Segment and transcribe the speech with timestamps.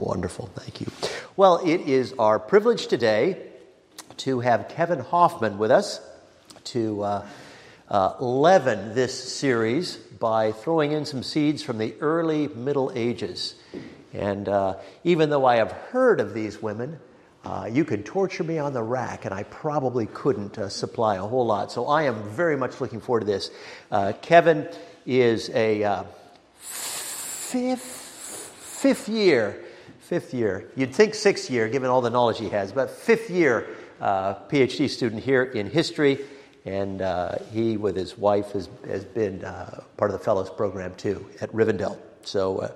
[0.00, 0.46] Wonderful.
[0.54, 0.86] Thank you.
[1.36, 3.36] Well, it is our privilege today
[4.16, 6.00] to have Kevin Hoffman with us
[6.64, 7.26] to uh,
[7.90, 13.56] uh, leaven this series by throwing in some seeds from the early Middle Ages.
[14.14, 16.98] And uh, even though I have heard of these women,
[17.44, 21.22] uh, you could torture me on the rack, and I probably couldn't uh, supply a
[21.22, 21.72] whole lot.
[21.72, 23.50] So I am very much looking forward to this.
[23.90, 24.66] Uh, Kevin
[25.04, 26.06] is a
[26.58, 29.62] fifth, fifth year,
[30.10, 30.68] fifth year.
[30.76, 33.66] You'd think sixth year, given all the knowledge he has, but fifth year
[34.00, 36.18] uh, PhD student here in history.
[36.66, 41.24] And uh, he, with his wife, has, has been part of the Fellows Program too
[41.40, 41.96] at Rivendell.
[42.22, 42.74] So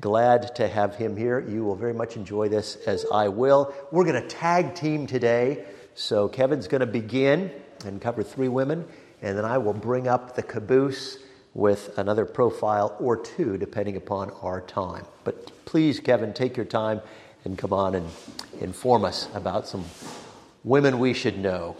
[0.00, 1.40] Glad to have him here.
[1.40, 3.74] You will very much enjoy this as I will.
[3.90, 5.64] We're going to tag team today.
[5.94, 7.50] So Kevin's going to begin
[7.86, 8.86] and cover three women,
[9.22, 11.18] and then I will bring up the caboose
[11.54, 15.06] with another profile or two, depending upon our time.
[15.22, 17.00] But please, Kevin, take your time
[17.44, 18.10] and come on and
[18.60, 19.84] inform us about some
[20.64, 21.76] women we should know.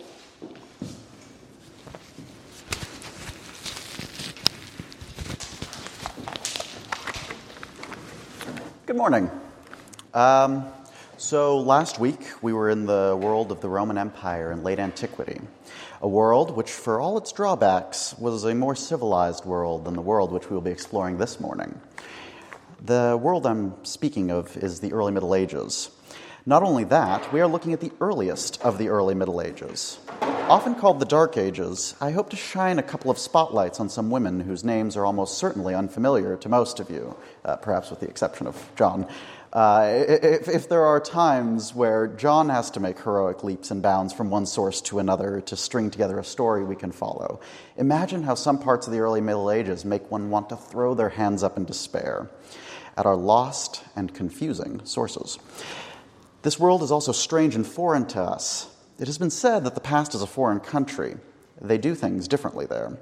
[8.86, 9.30] Good morning.
[10.12, 10.66] Um,
[11.16, 15.40] so, last week we were in the world of the Roman Empire in late antiquity,
[16.04, 20.30] a world which, for all its drawbacks, was a more civilized world than the world
[20.30, 21.80] which we will be exploring this morning.
[22.84, 25.88] The world I'm speaking of is the early Middle Ages.
[26.44, 29.98] Not only that, we are looking at the earliest of the early Middle Ages.
[30.20, 34.10] Often called the Dark Ages, I hope to shine a couple of spotlights on some
[34.10, 37.16] women whose names are almost certainly unfamiliar to most of you,
[37.46, 39.08] uh, perhaps with the exception of John.
[39.54, 44.12] Uh, if, if, there are times where John has to make heroic leaps and bounds
[44.12, 47.38] from one source to another to string together a story we can follow,
[47.76, 51.10] imagine how some parts of the early Middle Ages make one want to throw their
[51.10, 52.28] hands up in despair
[52.96, 55.38] at our lost and confusing sources.
[56.42, 58.68] This world is also strange and foreign to us.
[58.98, 61.14] It has been said that the past is a foreign country.
[61.60, 62.98] They do things differently there.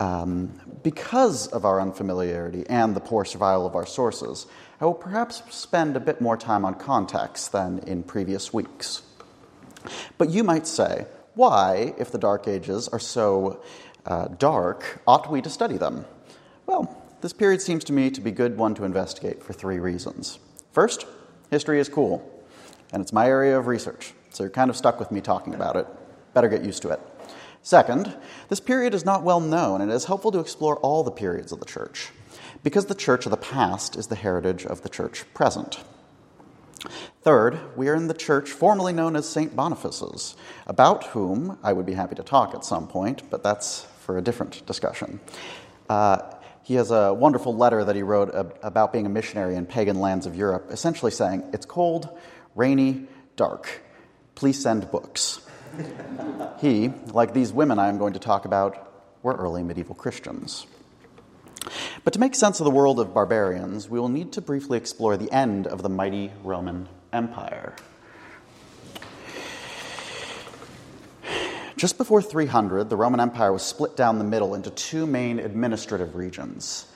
[0.00, 4.46] Um, because of our unfamiliarity and the poor survival of our sources,
[4.80, 9.02] I will perhaps spend a bit more time on context than in previous weeks.
[10.16, 13.62] But you might say, why, if the Dark Ages are so
[14.06, 16.06] uh, dark, ought we to study them?
[16.64, 19.78] Well, this period seems to me to be a good one to investigate for three
[19.78, 20.38] reasons.
[20.72, 21.04] First,
[21.50, 22.26] history is cool
[22.92, 25.76] and it's my area of research, so you're kind of stuck with me talking about
[25.76, 25.86] it.
[26.32, 27.00] Better get used to it.
[27.62, 28.16] Second,
[28.48, 31.52] this period is not well known, and it is helpful to explore all the periods
[31.52, 32.10] of the church,
[32.62, 35.78] because the church of the past is the heritage of the church present.
[37.22, 39.54] Third, we are in the church formerly known as St.
[39.54, 44.16] Boniface's, about whom I would be happy to talk at some point, but that's for
[44.16, 45.20] a different discussion.
[45.90, 46.18] Uh,
[46.62, 48.30] he has a wonderful letter that he wrote
[48.62, 52.08] about being a missionary in pagan lands of Europe, essentially saying, It's cold,
[52.54, 53.06] rainy,
[53.36, 53.82] dark.
[54.34, 55.40] Please send books.
[56.60, 58.90] He, like these women I am going to talk about,
[59.22, 60.66] were early medieval Christians.
[62.04, 65.16] But to make sense of the world of barbarians, we will need to briefly explore
[65.16, 67.74] the end of the mighty Roman Empire.
[71.76, 76.14] Just before 300, the Roman Empire was split down the middle into two main administrative
[76.14, 76.86] regions,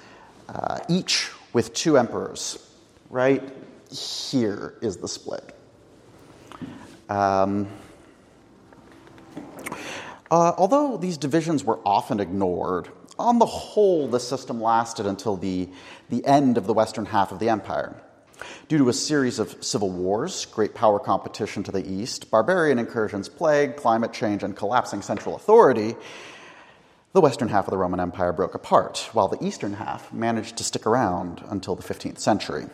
[0.48, 2.58] uh, each with two emperors.
[3.08, 3.42] Right
[3.90, 5.56] here is the split.
[7.08, 7.68] Um,
[10.30, 15.68] uh, although these divisions were often ignored, on the whole, the system lasted until the,
[16.08, 17.94] the end of the western half of the empire.
[18.68, 23.28] Due to a series of civil wars, great power competition to the east, barbarian incursions,
[23.28, 25.94] plague, climate change, and collapsing central authority,
[27.12, 30.64] the western half of the Roman Empire broke apart, while the eastern half managed to
[30.64, 32.66] stick around until the 15th century.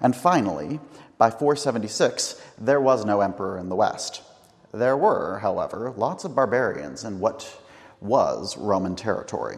[0.00, 0.80] And finally,
[1.18, 4.22] by 476, there was no emperor in the West.
[4.72, 7.60] There were, however, lots of barbarians in what
[8.00, 9.56] was Roman territory.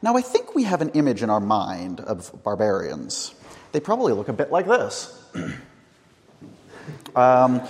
[0.00, 3.34] Now, I think we have an image in our mind of barbarians.
[3.72, 5.20] They probably look a bit like this.
[7.16, 7.62] um,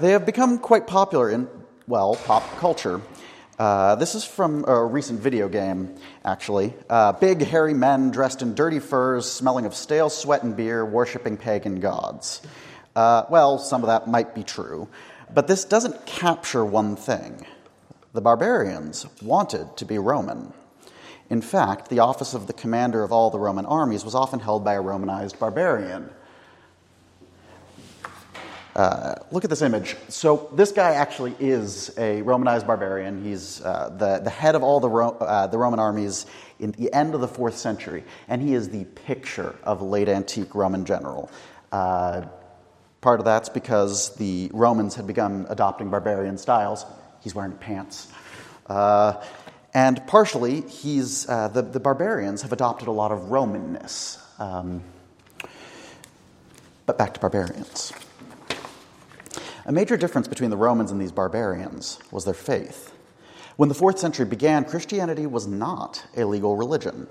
[0.00, 1.48] they have become quite popular in,
[1.86, 3.00] well, pop culture.
[3.58, 5.94] Uh, this is from a recent video game,
[6.24, 6.74] actually.
[6.88, 11.36] Uh, big, hairy men dressed in dirty furs, smelling of stale sweat and beer, worshipping
[11.36, 12.40] pagan gods.
[12.94, 14.88] Uh, well, some of that might be true,
[15.34, 17.46] but this doesn't capture one thing.
[18.12, 20.52] The barbarians wanted to be Roman.
[21.30, 24.64] In fact, the office of the commander of all the Roman armies was often held
[24.64, 26.10] by a Romanized barbarian.
[28.74, 29.96] Uh, look at this image.
[30.08, 33.24] So, this guy actually is a Romanized barbarian.
[33.24, 36.26] He's uh, the, the head of all the, Ro- uh, the Roman armies
[36.60, 40.54] in the end of the fourth century, and he is the picture of late antique
[40.54, 41.30] Roman general.
[43.00, 46.84] Part of that's because the Romans had begun adopting barbarian styles.
[47.20, 48.08] He's wearing pants.
[48.66, 49.22] Uh,
[49.72, 54.18] and partially, he's, uh, the, the barbarians have adopted a lot of Romanness.
[54.40, 54.82] Um,
[56.86, 57.92] but back to barbarians.
[59.66, 62.94] A major difference between the Romans and these barbarians was their faith.
[63.56, 67.06] When the fourth century began, Christianity was not a legal religion.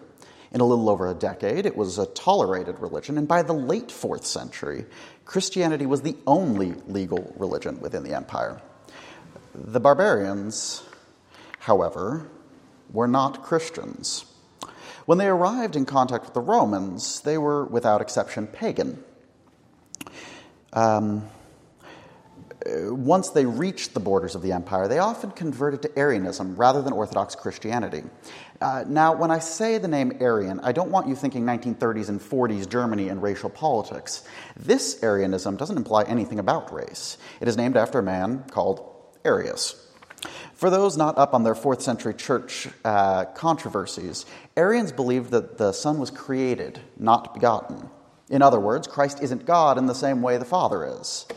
[0.52, 3.92] In a little over a decade, it was a tolerated religion, and by the late
[3.92, 4.86] fourth century,
[5.26, 8.62] Christianity was the only legal religion within the empire.
[9.54, 10.84] The barbarians,
[11.60, 12.30] however,
[12.94, 14.26] were not Christians.
[15.06, 19.04] When they arrived in contact with the Romans, they were, without exception, pagan.
[20.74, 21.30] Um,
[22.68, 26.94] once they reached the borders of the empire, they often converted to Arianism rather than
[26.94, 28.04] Orthodox Christianity.
[28.60, 32.20] Uh, now, when I say the name Arian, I don't want you thinking 1930s and
[32.20, 34.24] 40s Germany and racial politics.
[34.56, 37.18] This Arianism doesn't imply anything about race.
[37.40, 38.84] It is named after a man called
[39.24, 39.84] Arius.
[40.54, 44.26] For those not up on their fourth century church uh, controversies,
[44.56, 47.90] Arians believed that the Son was created, not begotten.
[48.30, 51.28] In other words, Christ isn't God in the same way the Father is.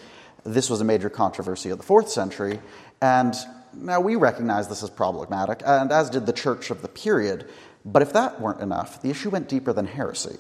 [0.45, 2.61] This was a major controversy of the fourth century,
[3.01, 3.35] and
[3.75, 7.49] now we recognize this as problematic, and as did the church of the period.
[7.85, 10.37] But if that weren't enough, the issue went deeper than heresy.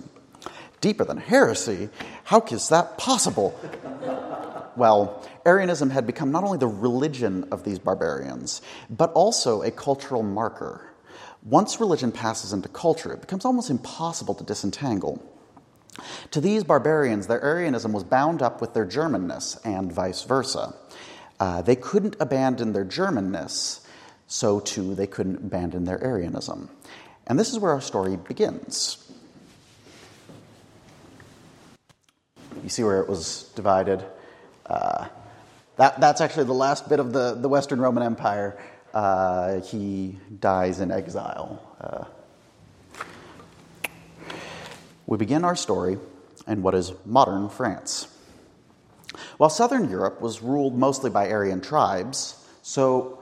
[0.81, 1.91] Deeper than heresy?
[2.25, 3.55] How is that possible?
[4.76, 10.23] well, Arianism had become not only the religion of these barbarians, but also a cultural
[10.23, 10.93] marker.
[11.43, 15.23] Once religion passes into culture, it becomes almost impossible to disentangle.
[16.32, 20.75] To these barbarians, their Arianism was bound up with their Germanness and vice versa.
[21.38, 23.87] Uh, they couldn't abandon their Germanness,
[24.26, 26.69] so too they couldn't abandon their Arianism.
[27.26, 29.11] And this is where our story begins.
[32.62, 34.05] You see where it was divided?
[34.67, 35.06] Uh,
[35.76, 38.61] that, that's actually the last bit of the, the Western Roman Empire.
[38.93, 42.14] Uh, he dies in exile.
[45.11, 45.99] We begin our story
[46.47, 48.07] in what is modern France.
[49.39, 53.19] While southern Europe was ruled mostly by Arian tribes, so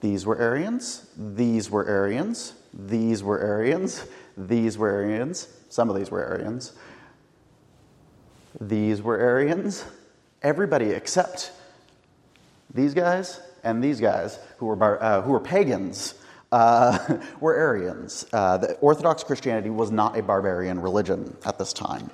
[0.00, 6.12] these were Arians, these were Arians, these were Arians, these were Arians, some of these
[6.12, 6.72] were Arians,
[8.60, 9.84] these were Arians,
[10.42, 11.50] everybody except
[12.72, 16.14] these guys and these guys who were, uh, who were pagans
[16.52, 18.26] uh, were Arians.
[18.32, 22.10] Uh, Orthodox Christianity was not a barbarian religion at this time.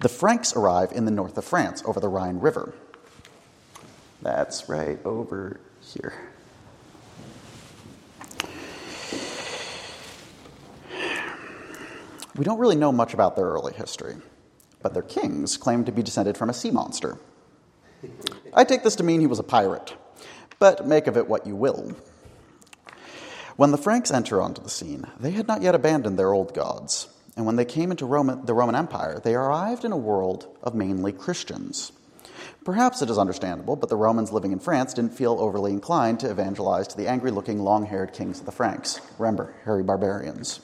[0.00, 2.74] The Franks arrive in the north of France over the Rhine River.
[4.22, 6.12] That's right over here.
[12.36, 14.14] We don't really know much about their early history,
[14.80, 17.18] but their kings claim to be descended from a sea monster.
[18.54, 19.96] I take this to mean he was a pirate,
[20.60, 21.96] but make of it what you will.
[23.58, 27.08] When the Franks enter onto the scene, they had not yet abandoned their old gods,
[27.36, 31.10] and when they came into the Roman Empire, they arrived in a world of mainly
[31.10, 31.90] Christians.
[32.64, 36.30] Perhaps it is understandable, but the Romans living in France didn't feel overly inclined to
[36.30, 39.00] evangelize to the angry looking, long haired kings of the Franks.
[39.18, 40.60] Remember, hairy barbarians.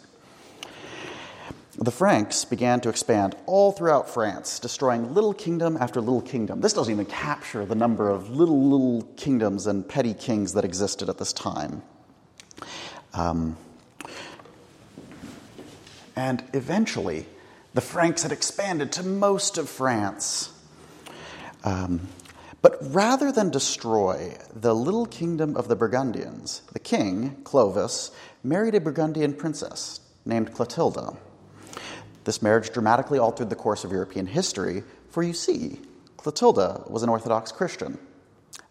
[1.77, 6.61] The Franks began to expand all throughout France, destroying little kingdom after little kingdom.
[6.61, 11.09] This doesn't even capture the number of little, little kingdoms and petty kings that existed
[11.09, 11.83] at this time.
[13.13, 13.57] Um,
[16.17, 17.27] and eventually,
[17.75, 20.51] the Franks had expanded to most of France.
[21.65, 22.09] Um,
[22.63, 28.11] but rather than destroy the little kingdom of the Burgundians, the king, Clovis,
[28.43, 31.17] married a Burgundian princess named Clotilda.
[32.25, 35.79] This marriage dramatically altered the course of European history, for you see,
[36.17, 37.99] Clotilda was an Orthodox Christian.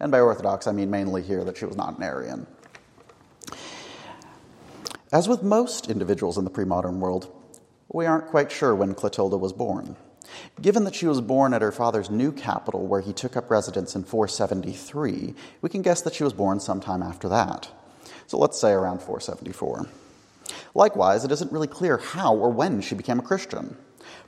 [0.00, 2.48] And by Orthodox, I mean mainly here that she was not an Arian.
[5.14, 7.32] As with most individuals in the pre modern world,
[7.86, 9.94] we aren't quite sure when Clotilda was born.
[10.60, 13.94] Given that she was born at her father's new capital, where he took up residence
[13.94, 17.68] in 473, we can guess that she was born sometime after that.
[18.26, 19.86] So let's say around 474.
[20.74, 23.76] Likewise, it isn't really clear how or when she became a Christian.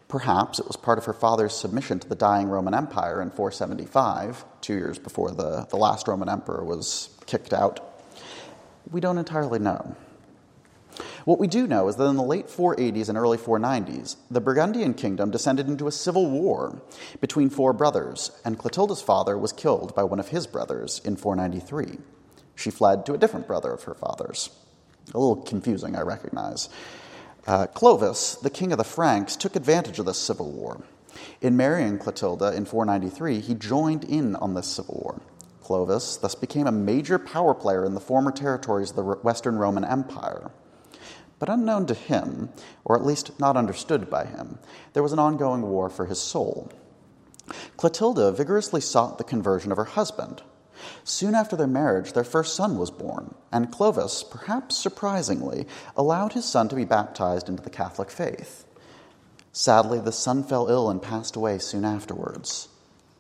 [0.07, 4.45] Perhaps it was part of her father's submission to the dying Roman Empire in 475,
[4.61, 7.81] two years before the, the last Roman emperor was kicked out.
[8.89, 9.97] We don't entirely know.
[11.27, 14.95] What we do know is that in the late 480s and early 490s, the Burgundian
[14.95, 16.81] kingdom descended into a civil war
[17.21, 21.99] between four brothers, and Clotilda's father was killed by one of his brothers in 493.
[22.55, 24.51] She fled to a different brother of her father's.
[25.15, 26.69] A little confusing, I recognize.
[27.45, 30.85] Uh, Clovis, the king of the Franks, took advantage of this civil war.
[31.41, 35.21] In marrying Clotilda in 493, he joined in on this civil war.
[35.61, 39.85] Clovis thus became a major power player in the former territories of the Western Roman
[39.85, 40.53] Empire.
[41.39, 42.51] But unknown to him,
[42.85, 44.59] or at least not understood by him,
[44.93, 46.71] there was an ongoing war for his soul.
[47.77, 50.43] Clotilda vigorously sought the conversion of her husband.
[51.05, 55.67] Soon after their marriage, their first son was born, and Clovis, perhaps surprisingly,
[55.97, 58.65] allowed his son to be baptized into the Catholic faith.
[59.53, 62.69] Sadly, the son fell ill and passed away soon afterwards.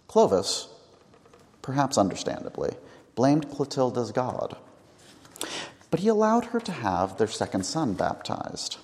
[0.06, 0.68] Clovis,
[1.62, 2.75] perhaps understandably,
[3.14, 4.56] blamed Clotilda's God.
[5.90, 8.78] But he allowed her to have their second son baptized.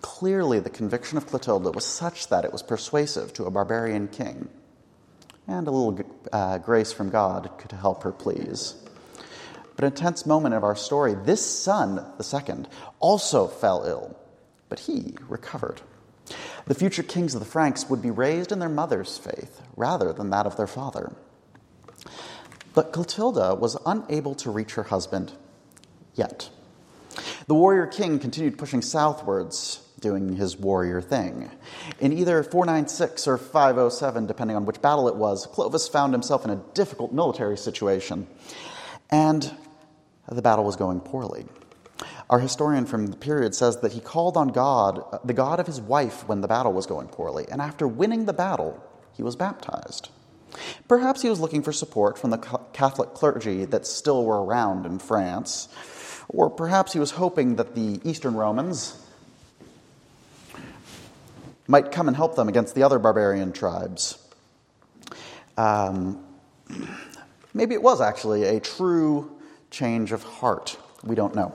[0.00, 4.48] Clearly, the conviction of Clotilda was such that it was persuasive to a barbarian king,
[5.46, 8.74] and a little uh, grace from God could help her please.
[9.76, 14.16] But an intense moment of our story, this son, the second, also fell ill,
[14.68, 15.80] but he recovered.
[16.66, 20.30] The future kings of the Franks would be raised in their mother's faith rather than
[20.30, 21.12] that of their father.
[22.74, 25.32] But Clotilda was unable to reach her husband
[26.14, 26.50] yet.
[27.46, 31.50] The warrior king continued pushing southwards, doing his warrior thing.
[32.00, 36.50] In either 496 or 507, depending on which battle it was, Clovis found himself in
[36.50, 38.26] a difficult military situation,
[39.10, 39.54] and
[40.30, 41.44] the battle was going poorly.
[42.30, 45.80] Our historian from the period says that he called on God, the God of his
[45.80, 48.82] wife, when the battle was going poorly, and after winning the battle,
[49.14, 50.08] he was baptized.
[50.88, 52.38] Perhaps he was looking for support from the
[52.72, 55.68] Catholic clergy that still were around in France,
[56.32, 58.98] or perhaps he was hoping that the Eastern Romans
[61.68, 64.18] might come and help them against the other barbarian tribes.
[65.56, 66.24] Um,
[67.54, 69.30] maybe it was actually a true
[69.70, 70.76] change of heart.
[71.04, 71.54] We don't know.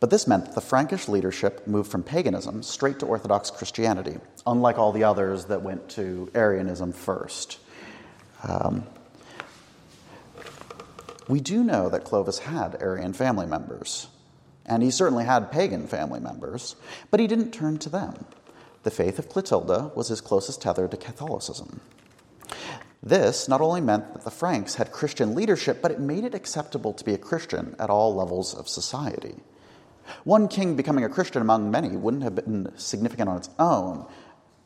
[0.00, 4.78] But this meant that the Frankish leadership moved from paganism straight to Orthodox Christianity, unlike
[4.78, 7.58] all the others that went to Arianism first.
[8.42, 8.86] Um,
[11.30, 14.08] we do know that Clovis had Arian family members,
[14.66, 16.76] and he certainly had pagan family members,
[17.10, 18.26] but he didn't turn to them.
[18.82, 21.80] The faith of Clotilda was his closest tether to Catholicism.
[23.02, 26.92] This not only meant that the Franks had Christian leadership, but it made it acceptable
[26.94, 29.36] to be a Christian at all levels of society.
[30.24, 34.06] One king becoming a Christian among many wouldn't have been significant on its own,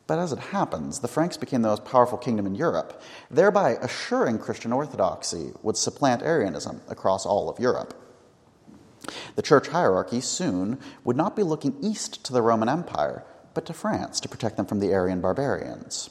[0.07, 4.37] but as it happens, the Franks became the most powerful kingdom in Europe, thereby assuring
[4.37, 7.93] Christian orthodoxy would supplant Arianism across all of Europe.
[9.35, 13.73] The church hierarchy soon would not be looking east to the Roman Empire, but to
[13.73, 16.09] France to protect them from the Arian barbarians.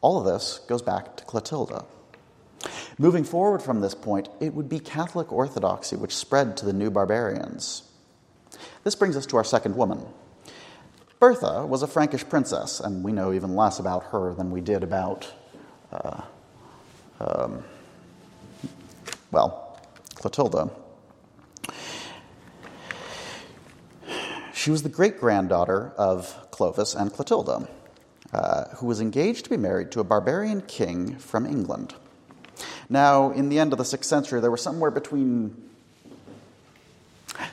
[0.00, 1.84] All of this goes back to Clotilda.
[2.98, 6.90] Moving forward from this point, it would be Catholic orthodoxy which spread to the new
[6.90, 7.82] barbarians.
[8.84, 10.06] This brings us to our second woman.
[11.24, 14.82] Bertha was a Frankish princess, and we know even less about her than we did
[14.82, 15.32] about,
[15.90, 16.20] uh,
[17.18, 17.64] um,
[19.30, 19.80] well,
[20.16, 20.70] Clotilda.
[24.52, 27.70] She was the great granddaughter of Clovis and Clotilda,
[28.34, 31.94] uh, who was engaged to be married to a barbarian king from England.
[32.90, 35.56] Now, in the end of the sixth century, there were somewhere between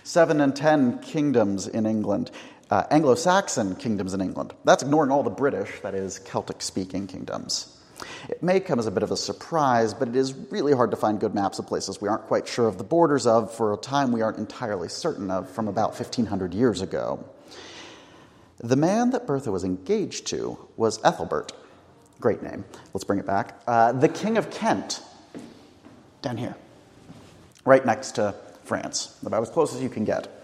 [0.03, 2.31] seven and ten kingdoms in England,
[2.71, 4.53] uh, Anglo Saxon kingdoms in England.
[4.63, 7.77] That's ignoring all the British, that is, Celtic speaking kingdoms.
[8.29, 10.97] It may come as a bit of a surprise, but it is really hard to
[10.97, 13.77] find good maps of places we aren't quite sure of the borders of for a
[13.77, 17.23] time we aren't entirely certain of from about 1500 years ago.
[18.59, 21.51] The man that Bertha was engaged to was Ethelbert.
[22.19, 22.63] Great name.
[22.93, 23.59] Let's bring it back.
[23.67, 25.01] Uh, the King of Kent,
[26.21, 26.55] down here,
[27.65, 30.40] right next to France, about as close as you can get.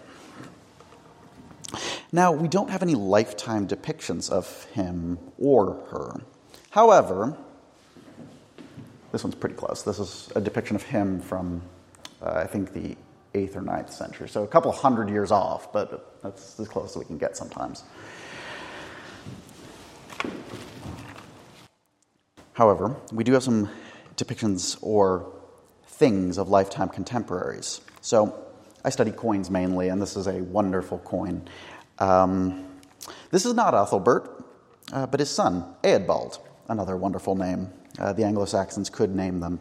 [2.10, 6.20] Now, we don't have any lifetime depictions of him or her.
[6.70, 7.36] However,
[9.12, 9.82] this one's pretty close.
[9.82, 11.60] This is a depiction of him from,
[12.22, 12.96] uh, I think, the
[13.34, 14.28] 8th or 9th century.
[14.28, 17.84] So a couple hundred years off, but that's as close as we can get sometimes.
[22.54, 23.68] However, we do have some
[24.16, 25.30] depictions or
[25.86, 27.80] things of lifetime contemporaries.
[28.00, 28.46] So
[28.84, 31.48] I study coins mainly, and this is a wonderful coin.
[31.98, 32.66] Um,
[33.30, 34.44] this is not Ethelbert,
[34.92, 36.38] uh, but his son, Eadbald,
[36.68, 37.70] another wonderful name.
[37.98, 39.60] Uh, the Anglo Saxons could name them.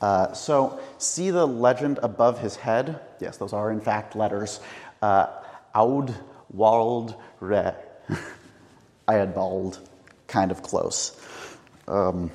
[0.00, 3.00] Uh, so, see the legend above his head?
[3.20, 4.60] Yes, those are in fact letters.
[5.00, 5.26] Uh,
[5.74, 6.14] Aud
[6.52, 7.72] Wald Re.
[9.08, 9.78] I had bald,
[10.26, 11.18] kind of close.
[11.88, 12.30] Um,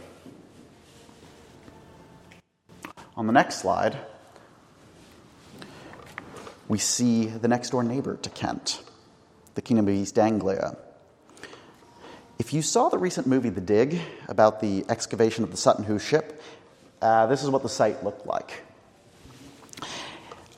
[3.16, 3.98] on the next slide,
[6.68, 8.82] we see the next door neighbor to Kent,
[9.56, 10.78] the Kingdom of East Anglia.
[12.38, 16.00] If you saw the recent movie The Dig about the excavation of the Sutton Hoo
[16.00, 16.42] ship,
[17.02, 18.64] uh, this is what the site looked like.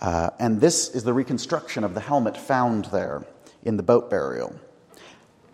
[0.02, 3.24] Uh, and this is the reconstruction of the helmet found there
[3.64, 4.56] in the boat burial.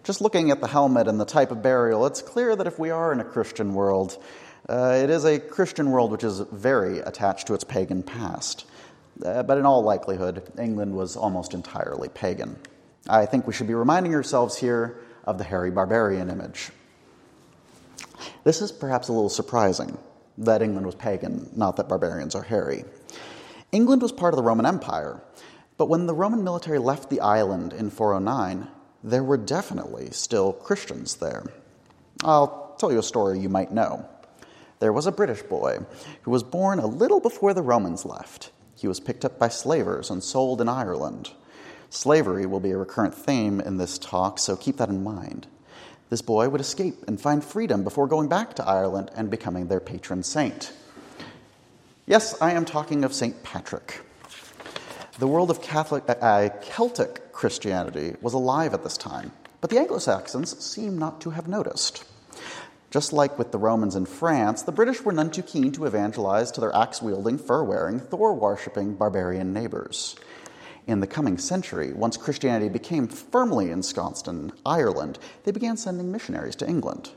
[0.03, 2.89] Just looking at the helmet and the type of burial, it's clear that if we
[2.89, 4.22] are in a Christian world,
[4.70, 8.65] uh, it is a Christian world which is very attached to its pagan past.
[9.25, 12.58] Uh, but in all likelihood, England was almost entirely pagan.
[13.09, 16.71] I think we should be reminding ourselves here of the hairy barbarian image.
[18.43, 19.97] This is perhaps a little surprising
[20.37, 22.85] that England was pagan, not that barbarians are hairy.
[23.71, 25.21] England was part of the Roman Empire,
[25.77, 28.67] but when the Roman military left the island in 409,
[29.03, 31.43] there were definitely still Christians there.
[32.23, 34.07] I'll tell you a story you might know.
[34.79, 35.79] There was a British boy
[36.21, 38.51] who was born a little before the Romans left.
[38.75, 41.31] He was picked up by slavers and sold in Ireland.
[41.89, 45.48] Slavery will be a recurrent theme in this talk, so keep that in mind.
[46.10, 49.79] This boy would escape and find freedom before going back to Ireland and becoming their
[49.79, 50.74] patron saint.
[52.06, 53.44] Yes, I am talking of St.
[53.44, 54.01] Patrick.
[55.20, 59.79] The world of Catholic, uh, uh, Celtic Christianity was alive at this time, but the
[59.79, 62.06] Anglo Saxons seem not to have noticed.
[62.89, 66.51] Just like with the Romans in France, the British were none too keen to evangelize
[66.51, 70.15] to their axe wielding, fur wearing, Thor worshipping barbarian neighbors.
[70.88, 76.56] In the coming century, once Christianity became firmly ensconced in Ireland, they began sending missionaries
[76.58, 77.10] to England.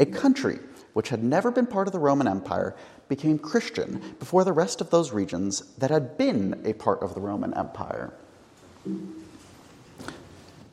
[0.00, 0.58] A country
[0.92, 2.74] which had never been part of the Roman Empire
[3.08, 7.20] became Christian before the rest of those regions that had been a part of the
[7.20, 8.12] Roman Empire.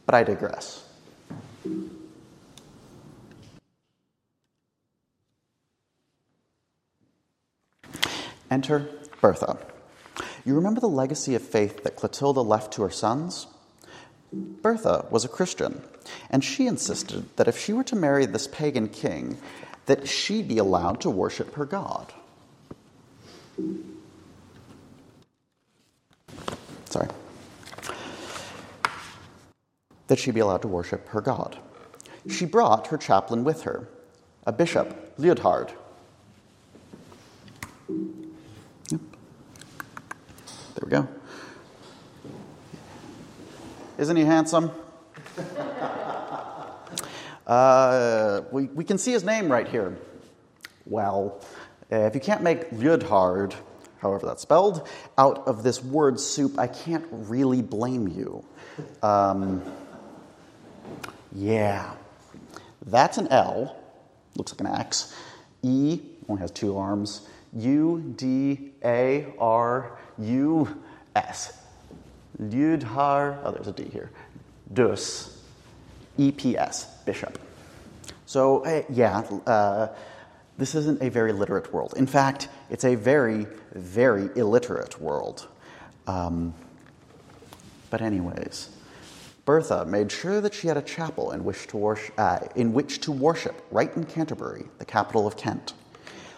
[0.06, 0.90] But I digress.
[8.50, 8.90] Enter
[9.22, 9.73] Bertha.
[10.46, 13.48] You remember the legacy of faith that Clotilda left to her sons?
[14.34, 15.82] Bertha was a Christian,
[16.30, 19.38] and she insisted that if she were to marry this pagan king,
[19.86, 22.12] that she be allowed to worship her God.
[26.86, 27.08] Sorry.
[30.08, 31.58] That she be allowed to worship her God.
[32.30, 33.88] She brought her chaplain with her,
[34.46, 35.72] a bishop, Liudhard.
[40.84, 41.14] There we go.
[43.98, 44.70] Isn't he handsome?
[47.48, 49.98] uh, we, we can see his name right here.
[50.86, 51.40] Well,
[51.90, 53.56] uh, if you can't make Liudhard,
[54.00, 54.86] however that's spelled,
[55.18, 58.44] out of this word soup, I can't really blame you.
[59.02, 59.64] Um,
[61.32, 61.94] yeah,
[62.88, 63.78] that's an L,
[64.36, 65.16] looks like an X.
[65.62, 67.26] E only has two arms.
[67.56, 70.82] U D A R U
[71.16, 71.60] S.
[72.42, 74.10] Liudhar, oh, there's a D here.
[74.74, 75.42] Dus.
[76.18, 77.40] E P S, bishop.
[78.26, 79.88] So, uh, yeah, uh,
[80.58, 81.94] this isn't a very literate world.
[81.98, 85.48] In fact, it's a very, very illiterate world.
[86.08, 86.54] Um,
[87.90, 88.70] but, anyways,
[89.46, 93.02] Bertha made sure that she had a chapel in which, to worship, uh, in which
[93.02, 95.74] to worship right in Canterbury, the capital of Kent.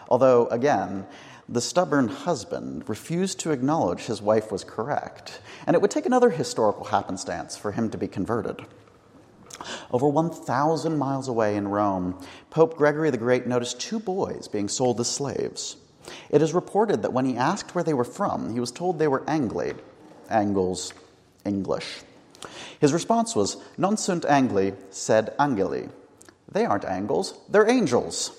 [0.10, 1.06] Although, again,
[1.48, 6.32] the stubborn husband refused to acknowledge his wife was correct, and it would take another
[6.32, 8.66] historical happenstance for him to be converted.
[9.92, 15.00] Over 1,000 miles away in Rome, Pope Gregory the Great noticed two boys being sold
[15.00, 15.78] as slaves.
[16.30, 19.08] It is reported that when he asked where they were from, he was told they
[19.08, 19.74] were Angli,
[20.30, 20.94] Angles,
[21.46, 22.02] English.
[22.80, 25.90] His response was, Non sunt Angli, sed Angeli.
[26.52, 28.32] They aren't Angles, they're angels.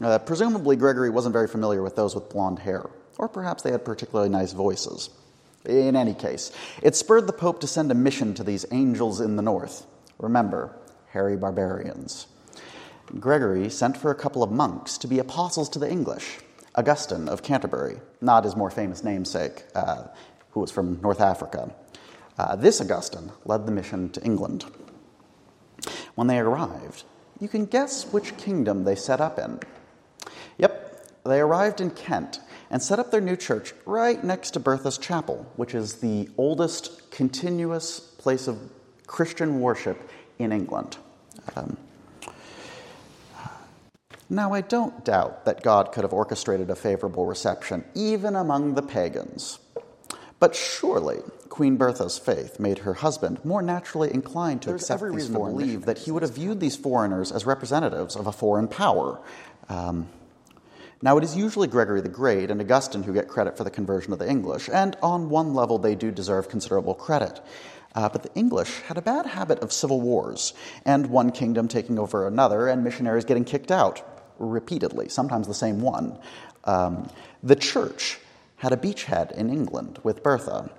[0.00, 3.84] Uh, presumably, Gregory wasn't very familiar with those with blonde hair, or perhaps they had
[3.84, 5.10] particularly nice voices.
[5.64, 6.50] In any case,
[6.82, 9.86] it spurred the Pope to send a mission to these angels in the north.
[10.18, 10.76] Remember,
[11.10, 12.26] hairy barbarians.
[13.20, 16.38] Gregory sent for a couple of monks to be apostles to the English.
[16.74, 20.04] Augustine of Canterbury, not his more famous namesake, uh,
[20.52, 21.70] who was from North Africa.
[22.38, 24.64] Uh, this Augustine led the mission to England.
[26.14, 27.04] When they arrived,
[27.40, 29.60] you can guess which kingdom they set up in.
[30.58, 32.40] Yep, they arrived in Kent
[32.70, 37.10] and set up their new church right next to Bertha's Chapel, which is the oldest
[37.10, 38.58] continuous place of
[39.06, 40.96] Christian worship in England.
[41.54, 41.76] Um,
[44.30, 48.82] now, I don't doubt that God could have orchestrated a favorable reception even among the
[48.82, 49.58] pagans.
[50.40, 51.18] But surely
[51.50, 55.34] Queen Bertha's faith made her husband more naturally inclined to There's accept every these reason
[55.34, 59.20] to believe that he would have viewed these foreigners as representatives of a foreign power.
[59.68, 60.08] Um,
[61.04, 64.12] now, it is usually Gregory the Great and Augustine who get credit for the conversion
[64.12, 67.40] of the English, and on one level they do deserve considerable credit.
[67.96, 71.98] Uh, but the English had a bad habit of civil wars, and one kingdom taking
[71.98, 74.00] over another, and missionaries getting kicked out
[74.38, 76.18] repeatedly, sometimes the same one.
[76.64, 77.10] Um,
[77.42, 78.20] the church
[78.56, 80.70] had a beachhead in England with Bertha,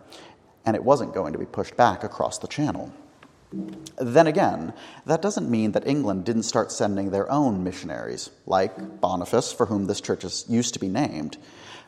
[0.66, 2.94] and it wasn't going to be pushed back across the channel.
[3.98, 4.74] Then again,
[5.06, 9.86] that doesn't mean that England didn't start sending their own missionaries, like Boniface, for whom
[9.86, 11.38] this church is, used to be named.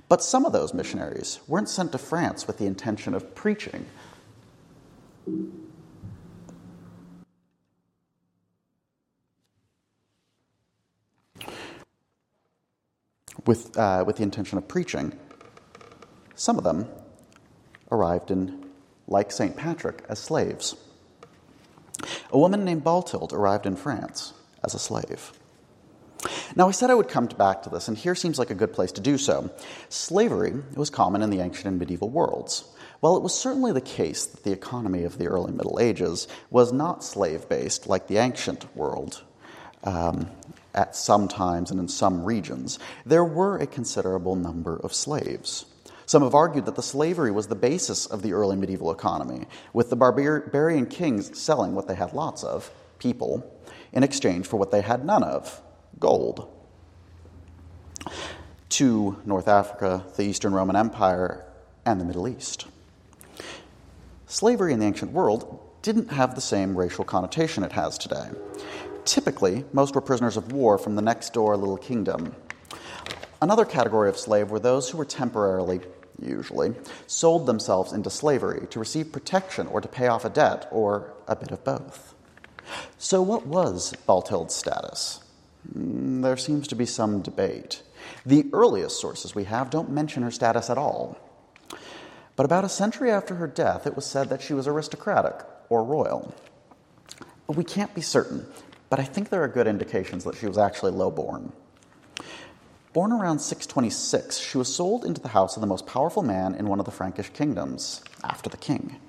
[0.08, 3.88] But some of those missionaries weren't sent to France with the intention of preaching,
[13.48, 15.18] with, uh, with the intention of preaching.
[16.36, 16.88] Some of them
[17.92, 18.70] arrived in,
[19.08, 19.58] like St.
[19.58, 20.76] Patrick, as slaves.
[22.32, 25.32] A woman named Balthild arrived in France as a slave.
[26.56, 28.74] Now, I said I would come back to this, and here seems like a good
[28.74, 29.52] place to do so.
[29.90, 32.64] Slavery was common in the ancient and medieval worlds.
[33.00, 36.72] While it was certainly the case that the economy of the early Middle Ages was
[36.72, 39.22] not slave based like the ancient world,
[39.84, 40.32] um,
[40.74, 45.66] at some times and in some regions, there were a considerable number of slaves.
[46.06, 49.90] Some have argued that the slavery was the basis of the early medieval economy, with
[49.90, 53.52] the barbarian kings selling what they had lots of, people,
[53.92, 55.62] in exchange for what they had none of,
[56.00, 56.52] gold.
[58.70, 61.46] To North Africa, the Eastern Roman Empire,
[61.86, 62.68] and the Middle East.
[64.28, 68.30] Slavery in the ancient world didn't have the same racial connotation it has today.
[69.06, 72.36] Typically, most were prisoners of war from the next door little kingdom.
[73.42, 75.80] Another category of slave were those who were temporarily
[76.22, 76.74] usually,
[77.08, 81.36] sold themselves into slavery to receive protection or to pay off a debt or a
[81.36, 82.16] bit of both.
[82.98, 85.20] So, what was Balthild's status?
[85.74, 87.84] Mm, there seems to be some debate.
[88.26, 91.18] The earliest sources we have don't mention her status at all.
[92.36, 95.36] But about a century after her death, it was said that she was aristocratic
[95.70, 96.34] or royal.
[97.48, 98.46] We can't be certain,
[98.90, 101.12] but I think there are good indications that she was actually low
[102.96, 103.12] born.
[103.12, 106.80] Around 626, she was sold into the house of the most powerful man in one
[106.80, 109.00] of the Frankish kingdoms, after the king.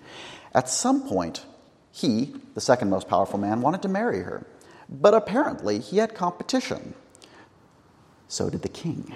[0.52, 1.46] At some point,
[1.92, 4.44] he, the second most powerful man, wanted to marry her,
[4.90, 6.94] but apparently he had competition.
[8.26, 9.14] So did the king.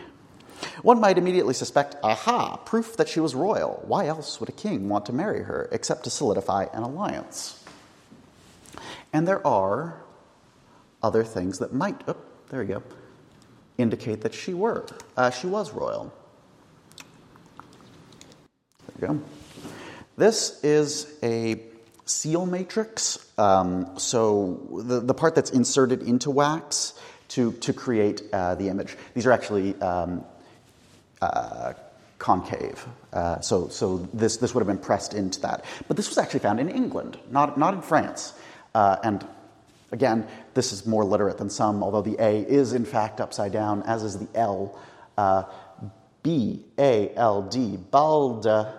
[0.82, 3.82] One might immediately suspect, aha, proof that she was royal.
[3.86, 7.64] Why else would a king want to marry her except to solidify an alliance?
[9.12, 10.00] And there are
[11.02, 12.16] other things that might, oh,
[12.50, 12.82] there you go,
[13.80, 14.86] indicate that she were.
[15.16, 16.12] Uh, she was royal.
[18.98, 19.22] There you go.
[20.16, 21.60] This is a
[22.04, 23.18] seal matrix.
[23.38, 26.94] Um, so the, the part that's inserted into wax
[27.28, 28.96] to, to create uh, the image.
[29.14, 30.24] These are actually um,
[31.22, 31.74] uh,
[32.18, 32.84] concave.
[33.12, 35.64] Uh, so so this, this would have been pressed into that.
[35.88, 38.34] But this was actually found in England, not, not in France.
[38.74, 39.26] Uh, and
[39.92, 43.82] Again, this is more literate than some, although the A is in fact upside down,
[43.82, 44.78] as is the L.
[45.18, 45.44] Uh,
[46.22, 48.74] B A L D, Balda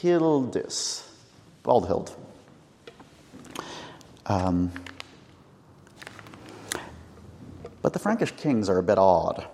[0.00, 1.06] Hildis,
[1.64, 2.14] Baldhild.
[4.26, 4.72] Um,
[7.82, 9.46] but the Frankish kings are a bit odd.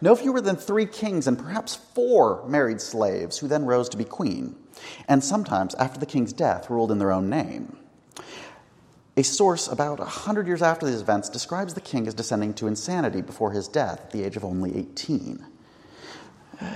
[0.00, 4.04] No fewer than three kings and perhaps four married slaves who then rose to be
[4.04, 4.56] queen,
[5.08, 7.76] and sometimes, after the king's death, ruled in their own name.
[9.20, 13.20] A source about 100 years after these events describes the king as descending to insanity
[13.20, 15.44] before his death at the age of only 18.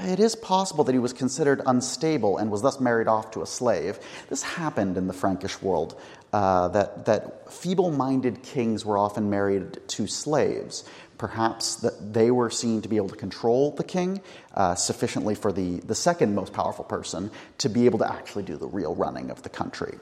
[0.04, 3.46] It is possible that he was considered unstable and was thus married off to a
[3.46, 3.98] slave.
[4.28, 5.98] This happened in the Frankish world,
[6.34, 10.84] uh, that, that feeble minded kings were often married to slaves.
[11.16, 14.20] Perhaps that they were seen to be able to control the king
[14.52, 18.58] uh, sufficiently for the, the second most powerful person to be able to actually do
[18.58, 19.98] the real running of the country.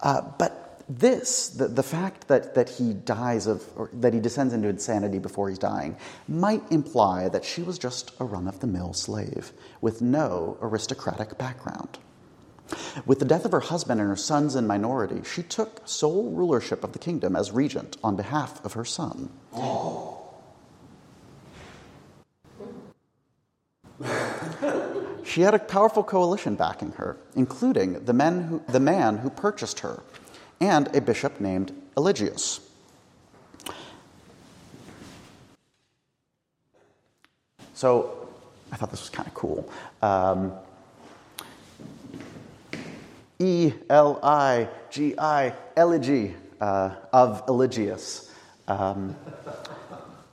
[0.00, 4.54] Uh, but this, the, the fact that, that he dies of, or that he descends
[4.54, 5.96] into insanity before he's dying,
[6.28, 11.36] might imply that she was just a run of the mill slave with no aristocratic
[11.38, 11.98] background.
[13.04, 16.82] With the death of her husband and her sons in minority, she took sole rulership
[16.82, 19.30] of the kingdom as regent on behalf of her son.
[25.24, 29.80] she had a powerful coalition backing her, including the, men who, the man who purchased
[29.80, 30.02] her,
[30.60, 32.60] and a bishop named Eligius.
[37.74, 38.28] So
[38.72, 39.70] I thought this was kind of cool.
[40.02, 40.52] Um,
[43.38, 48.30] E L I G I, Elegy uh, of Eligius.
[48.66, 49.14] Um,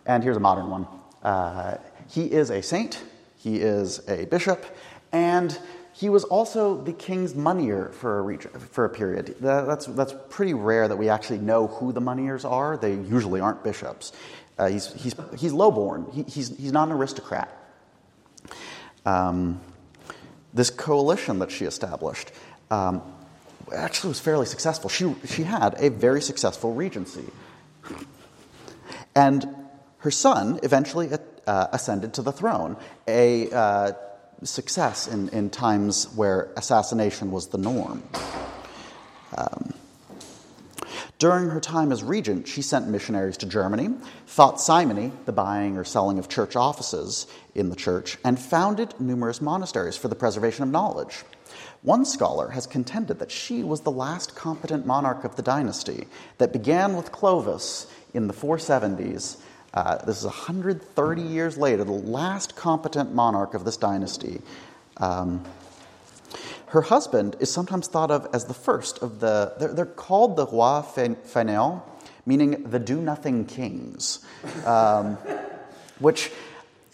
[0.05, 0.87] and here's a modern one.
[1.21, 1.77] Uh,
[2.09, 3.03] he is a saint,
[3.37, 4.65] he is a bishop,
[5.11, 5.57] and
[5.93, 9.35] he was also the king's moneyer for a, region, for a period.
[9.41, 12.77] That, that's, that's pretty rare that we actually know who the moneyers are.
[12.77, 14.11] They usually aren't bishops.
[14.57, 17.49] Uh, he's, he's, he's lowborn, he, he's, he's not an aristocrat.
[19.05, 19.61] Um,
[20.53, 22.31] this coalition that she established
[22.69, 23.01] um,
[23.75, 24.89] actually was fairly successful.
[24.89, 27.25] She, she had a very successful regency.
[29.15, 29.47] And
[29.99, 31.09] her son eventually
[31.47, 32.77] uh, ascended to the throne,
[33.07, 33.91] a uh,
[34.45, 38.03] success in, in times where assassination was the norm.
[39.37, 39.73] Um,
[41.19, 45.85] during her time as regent, she sent missionaries to Germany, fought simony, the buying or
[45.85, 50.69] selling of church offices in the church, and founded numerous monasteries for the preservation of
[50.69, 51.23] knowledge.
[51.81, 56.51] One scholar has contended that she was the last competent monarch of the dynasty that
[56.51, 59.37] began with Clovis in the 470s.
[59.73, 64.41] Uh, this is 130 years later, the last competent monarch of this dynasty.
[64.97, 65.43] Um,
[66.67, 70.45] her husband is sometimes thought of as the first of the, they're, they're called the
[70.45, 71.81] roi fainéant,
[72.25, 74.23] meaning the do nothing kings,
[74.65, 75.15] um,
[75.99, 76.31] which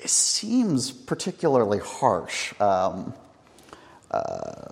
[0.06, 2.54] seems particularly harsh.
[2.62, 3.14] Um,
[4.12, 4.70] uh,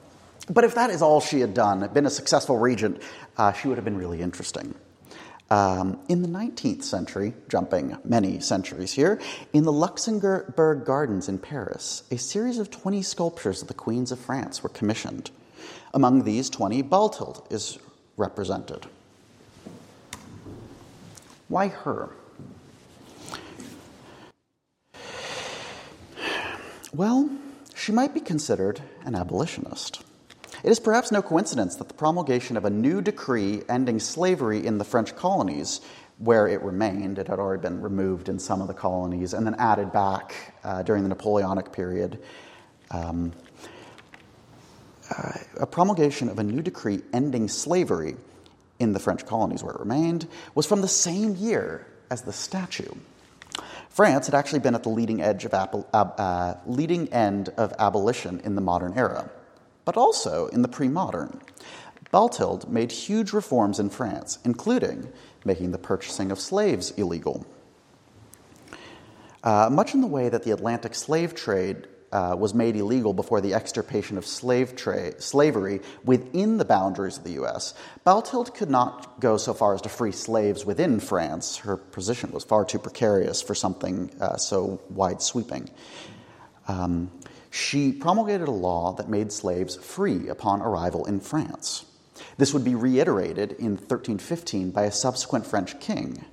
[0.50, 3.02] but if that is all she had done, been a successful regent,
[3.38, 4.74] uh, she would have been really interesting.
[5.50, 9.20] Um, in the 19th century, jumping many centuries here,
[9.54, 14.20] in the Luxembourg Gardens in Paris, a series of 20 sculptures of the queens of
[14.20, 15.32] France were commissioned.
[15.94, 17.80] Among these 20, Balthild is
[18.18, 18.88] represented.
[21.48, 22.10] Why her?
[26.94, 27.30] Well,
[27.74, 30.04] she might be considered an abolitionist.
[30.64, 34.80] It is perhaps no coincidence that the promulgation of a new decree ending slavery in
[34.80, 35.82] the French colonies,
[36.18, 39.56] where it remained, it had already been removed in some of the colonies and then
[39.56, 42.20] added back uh, during the Napoleonic period.
[42.90, 43.34] Um,
[45.16, 48.16] uh, a promulgation of a new decree ending slavery
[48.80, 52.92] in the French colonies where it remained was from the same year as the statue.
[53.90, 55.54] France had actually been at the leading edge of
[55.94, 59.30] uh, leading end of abolition in the modern era
[59.88, 61.40] but also in the pre modern.
[62.12, 65.08] Balthild made huge reforms in France, including
[65.46, 67.46] making the purchasing of slaves illegal.
[69.46, 73.40] Uh, much in the way that the Atlantic slave trade uh, was made illegal before
[73.40, 77.74] the extirpation of slave tra- slavery within the boundaries of the U.S.,
[78.06, 81.56] Balthild could not go so far as to free slaves within France.
[81.58, 85.70] Her position was far too precarious for something uh, so wide sweeping.
[86.68, 87.10] Um,
[87.50, 91.86] she promulgated a law that made slaves free upon arrival in France.
[92.38, 96.26] This would be reiterated in 1315 by a subsequent French king.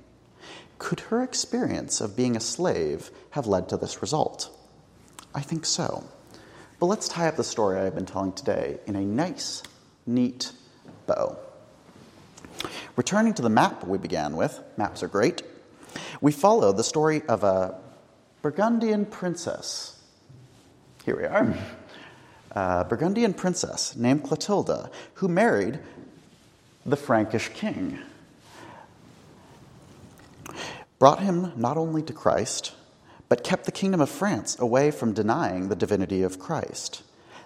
[0.77, 4.49] Could her experience of being a slave have led to this result?
[5.33, 6.03] I think so.
[6.79, 9.63] But let's tie up the story I've been telling today in a nice,
[10.05, 10.51] neat
[11.07, 11.37] bow.
[12.95, 15.43] Returning to the map we began with, maps are great,
[16.21, 17.79] we follow the story of a
[18.41, 19.94] Burgundian princess
[21.05, 21.55] here we are.
[22.51, 25.77] A Burgundian princess named Clotilda, who married
[26.83, 27.99] the Frankish king.
[30.97, 32.73] Brought him not only to Christ,
[33.29, 37.03] but kept the kingdom of France away from denying the divinity of Christ.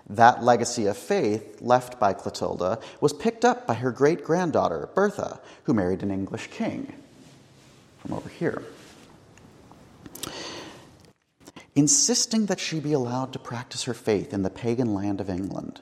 [0.08, 5.42] That legacy of faith left by Clotilda was picked up by her great granddaughter, Bertha,
[5.64, 6.94] who married an English king.
[7.98, 8.64] From over here
[11.80, 15.80] insisting that she be allowed to practice her faith in the pagan land of England.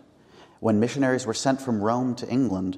[0.60, 2.78] When missionaries were sent from Rome to England,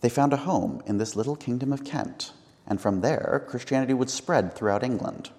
[0.00, 2.32] they found a home in this little kingdom of Kent,
[2.64, 5.30] and from there, Christianity would spread throughout England.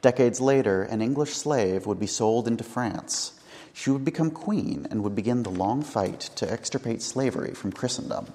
[0.00, 3.32] Decades later, an English slave would be sold into France.
[3.72, 8.28] She would become queen and would begin the long fight to extirpate slavery from Christendom.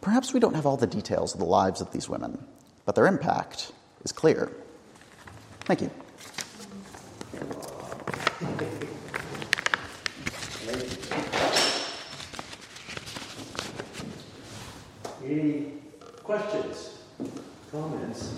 [0.00, 2.42] Perhaps we don't have all the details of the lives of these women,
[2.86, 3.70] but their impact
[4.02, 4.50] is clear.
[5.66, 5.90] Thank you.
[15.22, 15.72] Any
[16.24, 17.00] questions,
[17.70, 18.34] comments?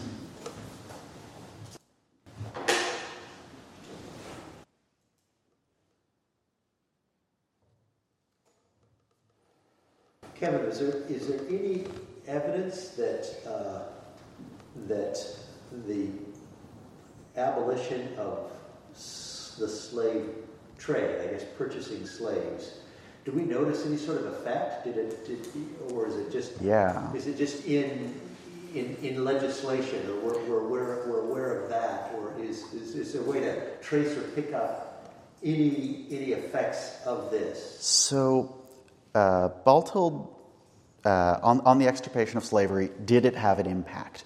[10.35, 11.85] Kevin, is there, is there any
[12.27, 13.83] evidence that, uh,
[14.89, 15.25] that
[15.87, 16.09] the
[17.37, 18.51] abolition of
[19.57, 20.29] the slave
[20.79, 22.79] trade, I guess purchasing slaves,
[23.25, 24.85] do we notice any sort of effect?
[24.85, 25.47] Did it, did,
[25.93, 27.13] or is it just Yeah.
[27.15, 28.15] Is it just in
[28.75, 33.13] in, in legislation, or we're, we're, aware, we're aware of that, or is, is, is
[33.13, 37.79] there a way to trace or pick up any any effects of this?
[37.81, 38.57] So,
[39.15, 40.29] uh, Balthild,
[41.05, 44.25] uh, on, on the extirpation of slavery, did it have an impact?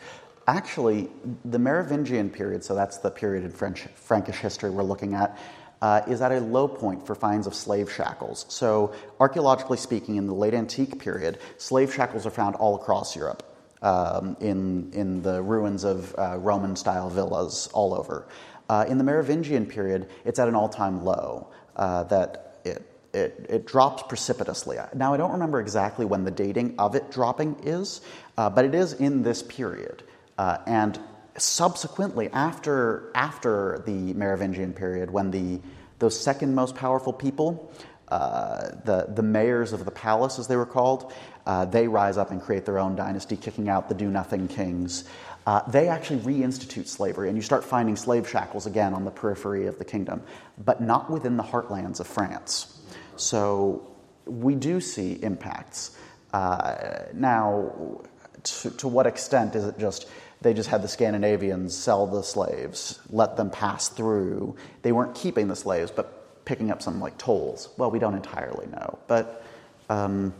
[0.48, 1.08] Actually,
[1.44, 5.36] the Merovingian period, so that's the period in French, Frankish history we're looking at,
[5.82, 8.46] uh, is at a low point for finds of slave shackles.
[8.48, 13.42] So, archaeologically speaking, in the late antique period, slave shackles are found all across Europe.
[13.82, 18.26] Um, in, in the ruins of uh, Roman style villas all over.
[18.70, 22.82] Uh, in the Merovingian period, it's at an all time low uh, that it,
[23.12, 24.78] it, it, drops precipitously.
[24.94, 28.00] Now, I don't remember exactly when the dating of it dropping is,
[28.38, 30.02] uh, but it is in this period.
[30.38, 30.98] Uh, and
[31.36, 35.60] subsequently, after, after the Merovingian period, when the,
[35.98, 37.72] those second most powerful people,
[38.08, 41.12] uh, the, the mayors of the palace, as they were called,
[41.46, 45.04] uh, they rise up and create their own dynasty, kicking out the do nothing kings.
[45.46, 49.66] Uh, they actually reinstitute slavery, and you start finding slave shackles again on the periphery
[49.66, 50.22] of the kingdom,
[50.64, 52.80] but not within the heartlands of France.
[53.16, 53.86] So
[54.24, 55.96] we do see impacts.
[56.32, 58.02] Uh, now,
[58.42, 60.08] to, to what extent is it just
[60.42, 64.56] they just had the Scandinavians sell the slaves, let them pass through?
[64.82, 67.70] They weren't keeping the slaves, but picking up some like tolls.
[67.76, 69.44] Well, we don't entirely know, but.
[69.88, 70.34] Um,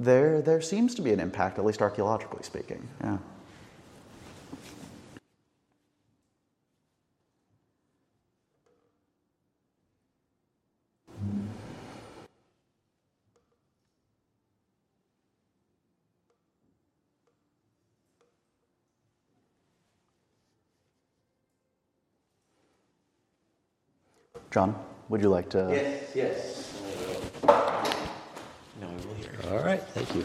[0.00, 2.88] there, there seems to be an impact, at least archaeologically speaking.
[3.02, 3.18] Yeah.
[24.54, 24.76] John,
[25.08, 25.66] would you like to?
[25.68, 26.80] Yes, yes.
[27.42, 29.32] No, we will hear.
[29.50, 30.24] All right, thank you.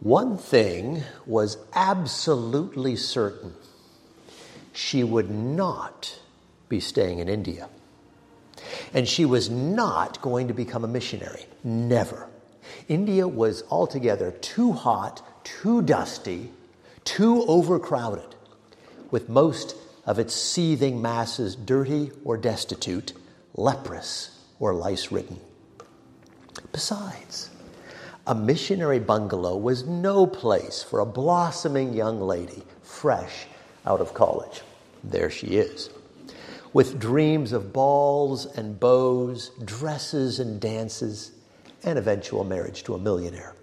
[0.00, 3.54] One thing was absolutely certain
[4.74, 6.20] she would not
[6.68, 7.70] be staying in India.
[8.92, 11.46] And she was not going to become a missionary.
[11.64, 12.28] Never.
[12.88, 16.50] India was altogether too hot, too dusty,
[17.04, 18.34] too overcrowded,
[19.10, 23.12] with most of its seething masses dirty or destitute,
[23.54, 25.40] leprous or lice ridden.
[26.72, 27.50] Besides,
[28.26, 33.46] a missionary bungalow was no place for a blossoming young lady fresh
[33.86, 34.62] out of college.
[35.02, 35.90] There she is,
[36.72, 41.32] with dreams of balls and beaux, dresses and dances,
[41.84, 43.54] and eventual marriage to a millionaire.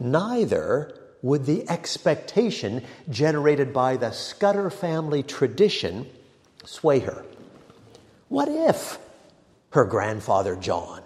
[0.00, 6.06] Neither would the expectation generated by the Scudder family tradition
[6.64, 7.24] sway her?
[8.28, 8.98] What if
[9.70, 11.02] her grandfather John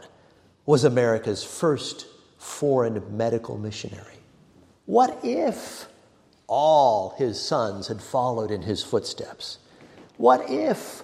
[0.65, 2.07] was America's first
[2.39, 4.17] foreign medical missionary?
[4.87, 5.89] What if
[6.47, 9.59] all his sons had followed in his footsteps?
[10.17, 11.03] What if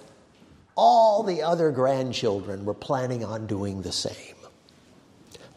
[0.75, 4.32] all the other grandchildren were planning on doing the same?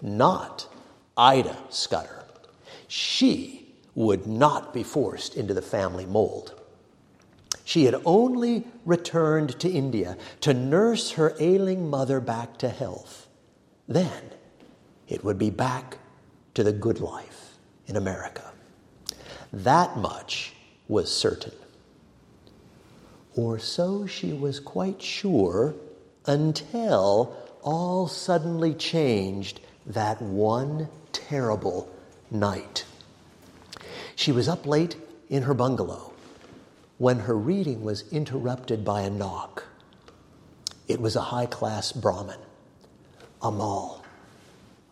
[0.02, 0.68] Not
[1.16, 2.24] Ida Scudder.
[2.88, 6.54] She would not be forced into the family mold.
[7.64, 13.26] She had only returned to India to nurse her ailing mother back to health.
[13.88, 14.22] Then
[15.08, 15.98] it would be back
[16.54, 17.54] to the good life
[17.86, 18.52] in America.
[19.52, 20.52] That much
[20.88, 21.54] was certain.
[23.34, 25.74] Or so she was quite sure
[26.26, 31.88] until all suddenly changed that one terrible
[32.30, 32.84] night.
[34.14, 34.96] She was up late
[35.28, 36.12] in her bungalow
[36.98, 39.64] when her reading was interrupted by a knock.
[40.88, 42.38] It was a high class Brahmin.
[43.42, 44.04] Amal,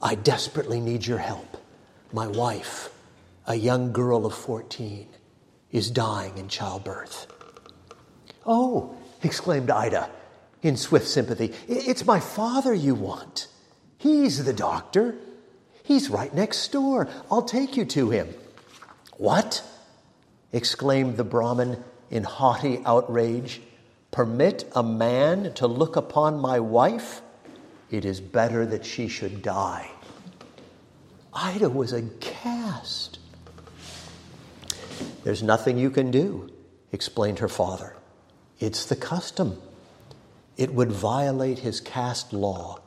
[0.02, 1.56] I desperately need your help.
[2.12, 2.90] My wife,
[3.46, 5.08] a young girl of 14,
[5.72, 7.26] is dying in childbirth.
[8.46, 10.10] Oh, exclaimed Ida
[10.62, 13.48] in swift sympathy, it's my father you want.
[14.04, 15.14] He's the doctor.
[15.82, 17.08] He's right next door.
[17.30, 18.34] I'll take you to him.
[19.16, 19.64] What?
[20.52, 23.62] exclaimed the Brahmin in haughty outrage.
[24.10, 27.22] Permit a man to look upon my wife?
[27.90, 29.90] It is better that she should die.
[31.32, 33.18] Ida was aghast.
[35.22, 36.52] There's nothing you can do,
[36.92, 37.96] explained her father.
[38.60, 39.62] It's the custom.
[40.58, 42.80] It would violate his caste law.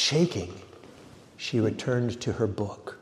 [0.00, 0.54] Shaking,
[1.36, 2.98] she returned to her book.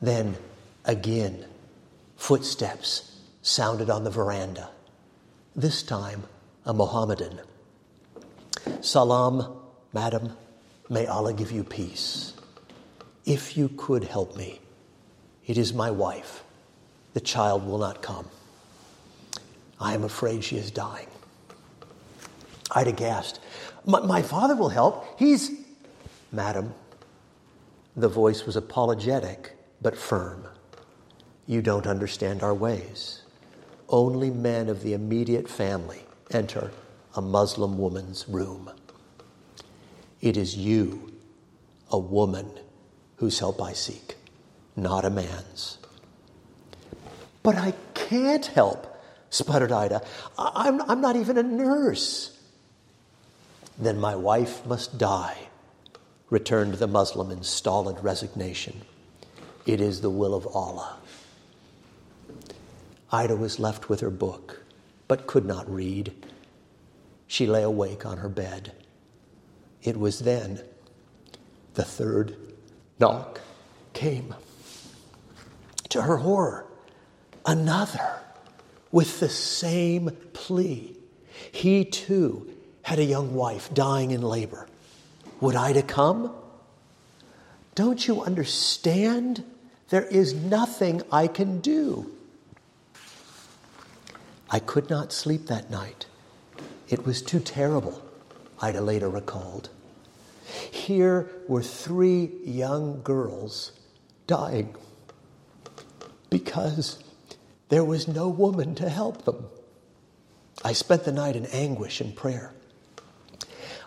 [0.00, 0.38] Then
[0.86, 1.44] again,
[2.16, 4.70] footsteps sounded on the veranda.
[5.54, 6.22] This time,
[6.64, 7.40] a Mohammedan.
[8.80, 9.54] Salam,
[9.92, 10.32] madam,
[10.88, 12.32] may Allah give you peace.
[13.26, 14.60] If you could help me,
[15.46, 16.42] it is my wife.
[17.12, 18.26] The child will not come.
[19.78, 21.08] I am afraid she is dying.
[22.74, 23.40] Ida gasped.
[23.90, 25.18] My, my father will help.
[25.18, 25.50] He's.
[26.32, 26.74] Madam,
[27.96, 30.46] the voice was apologetic but firm.
[31.46, 33.22] You don't understand our ways.
[33.88, 36.70] Only men of the immediate family enter
[37.16, 38.70] a Muslim woman's room.
[40.20, 41.12] It is you,
[41.90, 42.48] a woman,
[43.16, 44.14] whose help I seek,
[44.76, 45.78] not a man's.
[47.42, 50.02] But I can't help, sputtered Ida.
[50.38, 52.38] I'm, I'm not even a nurse.
[53.80, 55.48] Then my wife must die,
[56.28, 58.82] returned the Muslim in stolid resignation.
[59.64, 60.98] It is the will of Allah.
[63.10, 64.62] Ida was left with her book,
[65.08, 66.12] but could not read.
[67.26, 68.72] She lay awake on her bed.
[69.82, 70.60] It was then
[71.72, 72.36] the third
[72.98, 73.40] knock
[73.94, 74.34] came.
[75.88, 76.66] To her horror,
[77.46, 78.20] another
[78.92, 80.98] with the same plea.
[81.50, 82.48] He too
[82.82, 84.66] had a young wife dying in labor.
[85.40, 86.32] Would Ida come?
[87.74, 89.44] Don't you understand?
[89.88, 92.10] There is nothing I can do.
[94.50, 96.06] I could not sleep that night.
[96.88, 98.02] It was too terrible,
[98.60, 99.70] Ida later recalled.
[100.70, 103.72] Here were three young girls
[104.26, 104.74] dying
[106.28, 107.02] because
[107.68, 109.46] there was no woman to help them.
[110.64, 112.52] I spent the night in anguish and prayer.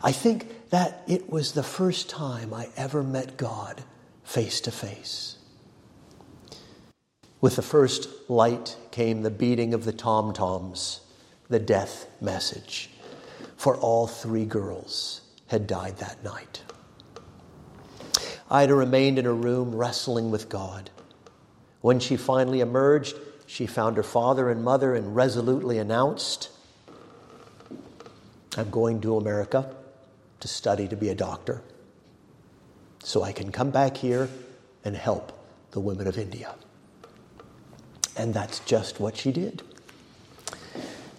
[0.06, 3.84] I think that it was the first time I ever met God
[4.26, 5.38] face to face.
[7.40, 11.00] With the first light came the beating of the tom toms,
[11.48, 12.90] the death message,
[13.56, 16.64] for all three girls had died that night.
[18.52, 20.90] Ida remained in her room wrestling with God.
[21.80, 26.50] When she finally emerged, she found her father and mother and resolutely announced,
[28.58, 29.74] I'm going to America
[30.44, 31.62] to study to be a doctor
[33.02, 34.28] so I can come back here
[34.84, 35.32] and help
[35.72, 36.54] the women of India.
[38.18, 39.62] And that's just what she did.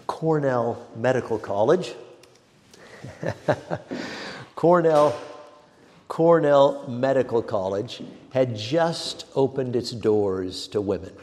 [0.07, 1.95] Cornell Medical College.
[4.57, 5.19] Cornell
[6.09, 11.15] Cornell Medical College had just opened its doors to women.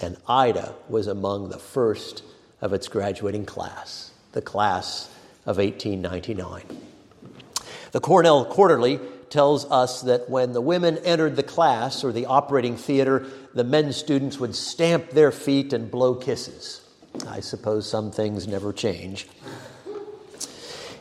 [0.00, 2.24] And Ida was among the first
[2.60, 5.08] of its graduating class, the class
[5.46, 6.62] of 1899.
[7.92, 12.76] The Cornell Quarterly tells us that when the women entered the class or the operating
[12.76, 16.80] theater, the men students would stamp their feet and blow kisses.
[17.28, 19.26] I suppose some things never change.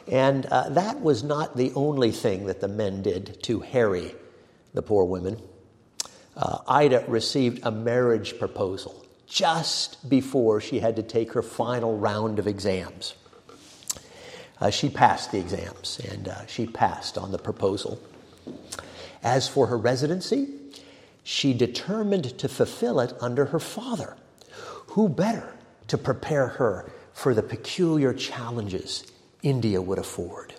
[0.08, 4.14] And uh, that was not the only thing that the men did to harry
[4.74, 5.42] the poor women.
[6.36, 12.40] Uh, Ida received a marriage proposal just before she had to take her final round
[12.40, 13.16] of exams.
[14.62, 18.00] Uh, she passed the exams and uh, she passed on the proposal.
[19.24, 20.50] As for her residency,
[21.24, 24.16] she determined to fulfill it under her father.
[24.90, 25.56] Who better
[25.88, 29.04] to prepare her for the peculiar challenges
[29.42, 30.54] India would afford?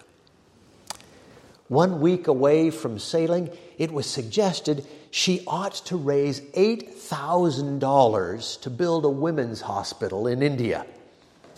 [1.69, 9.05] One week away from sailing, it was suggested she ought to raise $8,000 to build
[9.05, 10.85] a women's hospital in India.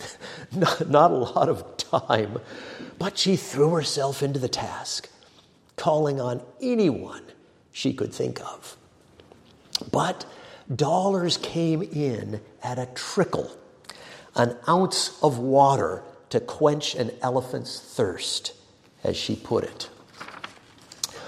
[0.55, 2.39] not, not a lot of time,
[2.97, 5.09] but she threw herself into the task,
[5.75, 7.23] calling on anyone
[7.71, 8.77] she could think of.
[9.91, 10.25] But
[10.73, 13.51] dollars came in at a trickle,
[14.35, 18.53] an ounce of water to quench an elephant's thirst,
[19.03, 19.89] as she put it.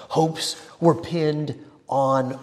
[0.09, 2.39] Hopes were pinned on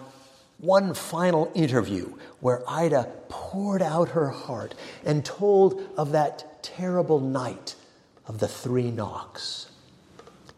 [0.65, 7.75] one final interview where Ida poured out her heart and told of that terrible night
[8.27, 9.69] of the three knocks.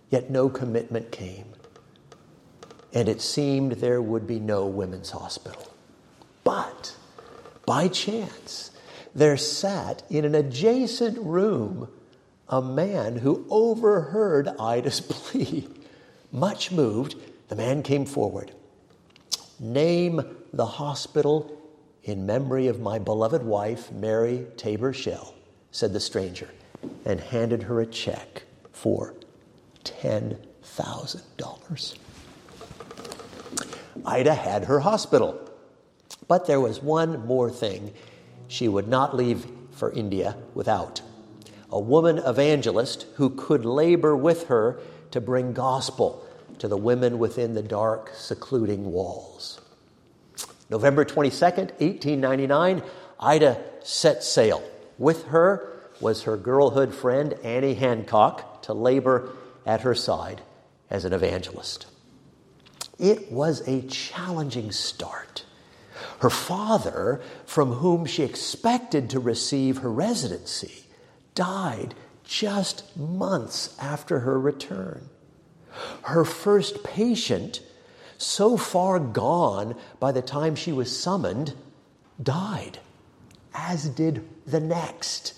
[0.10, 1.45] Yet no commitment came,
[2.93, 5.74] and it seemed there would be no women's hospital.
[6.43, 6.95] But
[7.66, 8.72] by chance,
[9.14, 11.89] there sat in an adjacent room
[12.49, 15.68] a man who overheard Ida's plea.
[16.32, 17.16] Much moved,
[17.49, 18.53] the man came forward.
[19.60, 20.22] Name
[20.53, 21.51] the hospital
[22.03, 25.34] in memory of my beloved wife, Mary Taber Schell,
[25.72, 26.49] said the stranger,
[27.05, 29.14] and handed her a check for
[29.84, 31.97] $10,000.
[34.05, 35.39] Ida had her hospital.
[36.28, 37.93] But there was one more thing
[38.47, 41.01] she would not leave for India without
[41.72, 44.80] a woman evangelist who could labor with her
[45.12, 46.27] to bring gospel
[46.60, 49.62] to the women within the dark, secluding walls.
[50.70, 52.84] November 22nd, 1899,
[53.20, 54.64] Ida set sail.
[54.97, 59.32] With her was her girlhood friend Annie Hancock to labor
[59.66, 60.41] at her side
[60.89, 61.88] as an evangelist.
[62.99, 65.45] It was a challenging start.
[66.20, 70.86] Her father, from whom she expected to receive her residency,
[71.36, 71.93] died
[72.24, 75.10] just months after her return.
[76.04, 77.62] Her first patient,
[78.18, 81.54] so far gone by the time she was summoned,
[82.22, 82.80] died,
[83.54, 85.34] as did the next.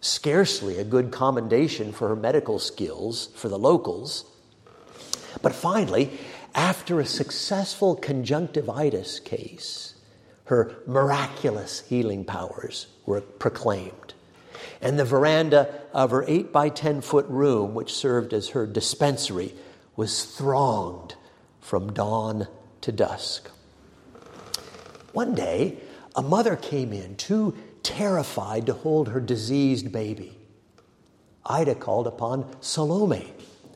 [0.00, 4.24] Scarcely a good commendation for her medical skills for the locals.
[5.42, 6.18] But finally,
[6.54, 9.94] after a successful conjunctivitis case,
[10.44, 14.14] her miraculous healing powers were proclaimed.
[14.80, 19.54] And the veranda of her 8 by 10 foot room, which served as her dispensary,
[19.96, 21.14] was thronged
[21.60, 22.48] from dawn
[22.80, 23.50] to dusk.
[25.12, 25.78] One day,
[26.16, 30.36] a mother came in, too terrified to hold her diseased baby.
[31.44, 33.32] Ida called upon Salome,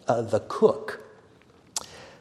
[0.07, 1.01] uh, the cook.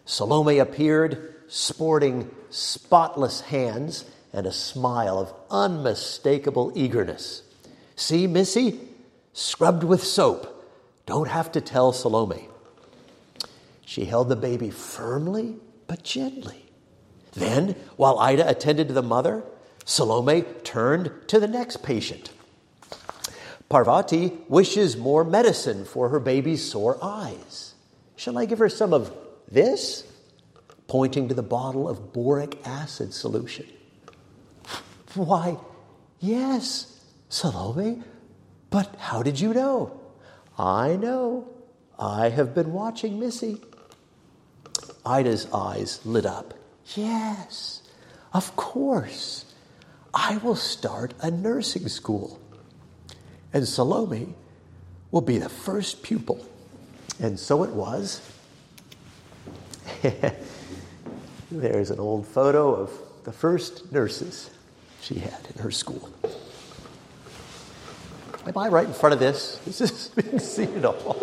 [0.05, 7.43] Salome appeared sporting spotless hands and a smile of unmistakable eagerness.
[8.03, 8.81] See, Missy?
[9.31, 10.69] Scrubbed with soap.
[11.05, 12.49] Don't have to tell Salome.
[13.85, 15.55] She held the baby firmly
[15.87, 16.65] but gently.
[17.31, 19.41] Then, while Ida attended to the mother,
[19.85, 22.29] Salome turned to the next patient.
[23.69, 27.73] Parvati wishes more medicine for her baby's sore eyes.
[28.17, 29.13] Shall I give her some of
[29.49, 30.03] this?
[30.89, 33.65] Pointing to the bottle of boric acid solution.
[35.15, 35.55] Why,
[36.19, 36.92] yes,
[37.33, 38.03] Salome,
[38.69, 39.99] but how did you know?
[40.55, 41.49] I know.
[41.97, 43.59] I have been watching Missy.
[45.03, 46.53] Ida's eyes lit up.
[46.95, 47.81] Yes,
[48.33, 49.45] of course.
[50.13, 52.39] I will start a nursing school.
[53.51, 54.35] And Salome
[55.09, 56.45] will be the first pupil.
[57.19, 58.21] And so it was.
[61.51, 62.91] There's an old photo of
[63.23, 64.51] the first nurses
[65.01, 66.11] she had in her school.
[68.45, 69.59] Am I right in front of this?
[69.65, 71.17] Is this being seen at all?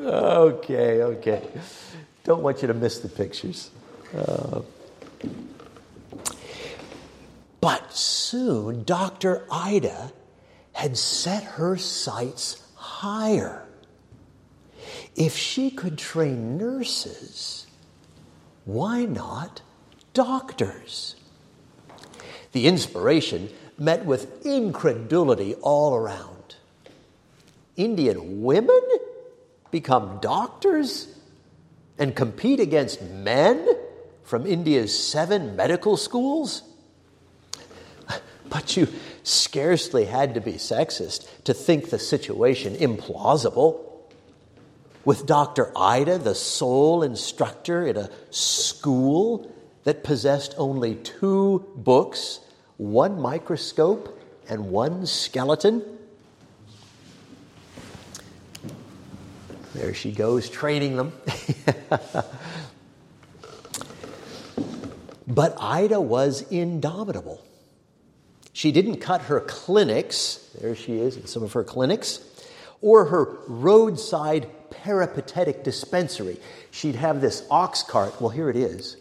[0.00, 1.48] okay, okay.
[2.24, 3.70] Don't want you to miss the pictures.
[4.14, 4.60] Uh,
[7.60, 9.46] but soon, Dr.
[9.50, 10.12] Ida
[10.72, 13.66] had set her sights higher.
[15.16, 17.66] If she could train nurses,
[18.64, 19.62] why not
[20.12, 21.16] doctors?
[22.52, 23.48] The inspiration
[23.78, 26.56] met with incredulity all around.
[27.76, 28.80] Indian women
[29.70, 31.06] become doctors
[31.98, 33.68] and compete against men
[34.24, 36.62] from India's seven medical schools?
[38.48, 38.88] But you
[39.22, 43.84] scarcely had to be sexist to think the situation implausible.
[45.04, 45.70] With Dr.
[45.76, 49.52] Ida, the sole instructor at a school
[49.84, 52.40] that possessed only two books,
[52.78, 54.18] one microscope,
[54.48, 55.84] and one skeleton.
[59.74, 61.12] There she goes, training them.
[65.28, 67.44] but Ida was indomitable.
[68.52, 72.20] She didn't cut her clinics, there she is in some of her clinics,
[72.80, 76.40] or her roadside peripatetic dispensary.
[76.70, 78.96] She'd have this ox cart, well, here it is,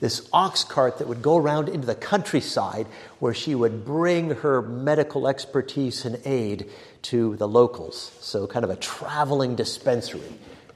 [0.00, 2.86] this ox cart that would go around into the countryside
[3.18, 6.70] where she would bring her medical expertise and aid
[7.02, 8.12] to the locals.
[8.20, 10.20] So, kind of a traveling dispensary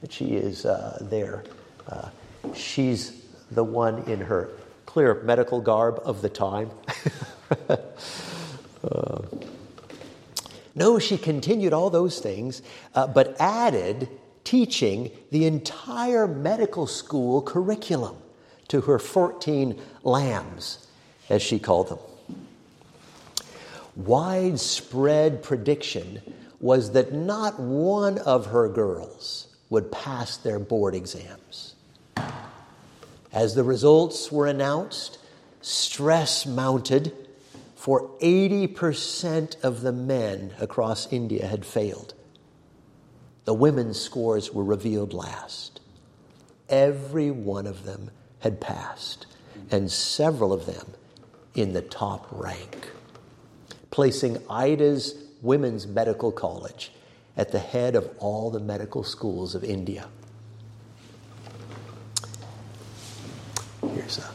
[0.01, 1.45] that she is uh, there.
[1.87, 2.09] Uh,
[2.55, 4.51] she's the one in her
[4.87, 6.71] clear medical garb of the time.
[7.69, 7.77] uh,
[10.75, 12.63] no, she continued all those things,
[12.95, 14.09] uh, but added
[14.45, 18.17] teaching the entire medical school curriculum
[18.71, 20.87] to her 14 lambs,
[21.29, 21.99] as she called them.
[23.97, 26.23] Widespread prediction
[26.61, 31.75] was that not one of her girls would pass their board exams.
[33.33, 35.19] As the results were announced,
[35.61, 37.13] stress mounted
[37.77, 42.15] for 80% of the men across India had failed.
[43.45, 45.81] The women's scores were revealed last.
[46.71, 48.11] every one of them
[48.41, 49.27] had passed,
[49.71, 50.95] and several of them
[51.55, 52.91] in the top rank,
[53.91, 56.93] placing Ida's Women's Medical College
[57.37, 60.09] at the head of all the medical schools of India.
[63.95, 64.31] Here's a.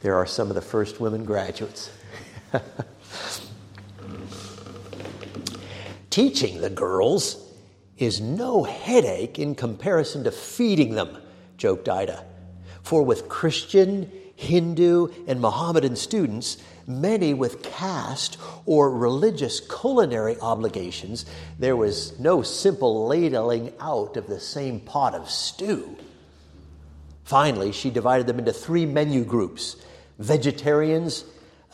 [0.00, 1.90] There are some of the first women graduates.
[6.10, 7.48] Teaching the girls
[7.98, 11.16] is no headache in comparison to feeding them,
[11.62, 12.24] joked Ida.
[12.82, 16.56] For with Christian, Hindu, and Mohammedan students,
[16.88, 18.36] many with caste
[18.66, 21.24] or religious culinary obligations,
[21.60, 25.96] there was no simple ladling out of the same pot of stew.
[27.22, 29.76] Finally, she divided them into three menu groups
[30.18, 31.24] vegetarians,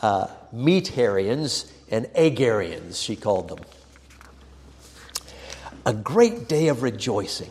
[0.03, 3.59] uh, meatarians, and eggarians, she called them.
[5.87, 7.49] A great day of rejoicing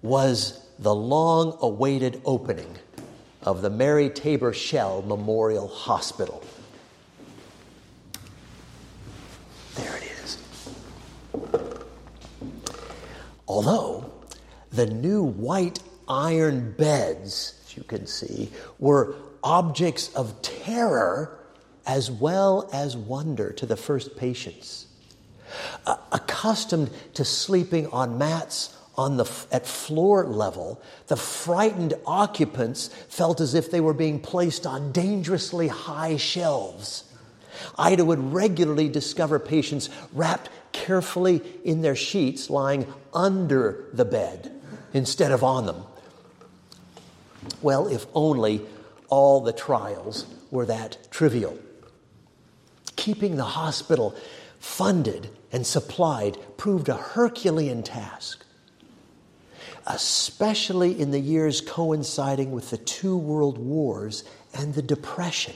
[0.00, 2.74] was the long awaited opening
[3.42, 6.42] of the Mary Taber Schell Memorial Hospital.
[9.74, 10.38] There it is.
[13.46, 14.10] Although
[14.72, 19.14] the new white iron beds, as you can see, were
[19.44, 21.38] objects of terror
[21.86, 24.86] as well as wonder to the first patients.
[25.86, 33.40] Uh, accustomed to sleeping on mats on the, at floor level, the frightened occupants felt
[33.40, 37.04] as if they were being placed on dangerously high shelves.
[37.78, 44.52] Ida would regularly discover patients wrapped carefully in their sheets lying under the bed
[44.92, 45.82] instead of on them.
[47.62, 48.60] Well, if only
[49.08, 51.58] all the trials were that trivial.
[52.96, 54.14] Keeping the hospital
[54.58, 58.44] funded and supplied proved a Herculean task,
[59.86, 64.24] especially in the years coinciding with the two world wars
[64.54, 65.54] and the Depression.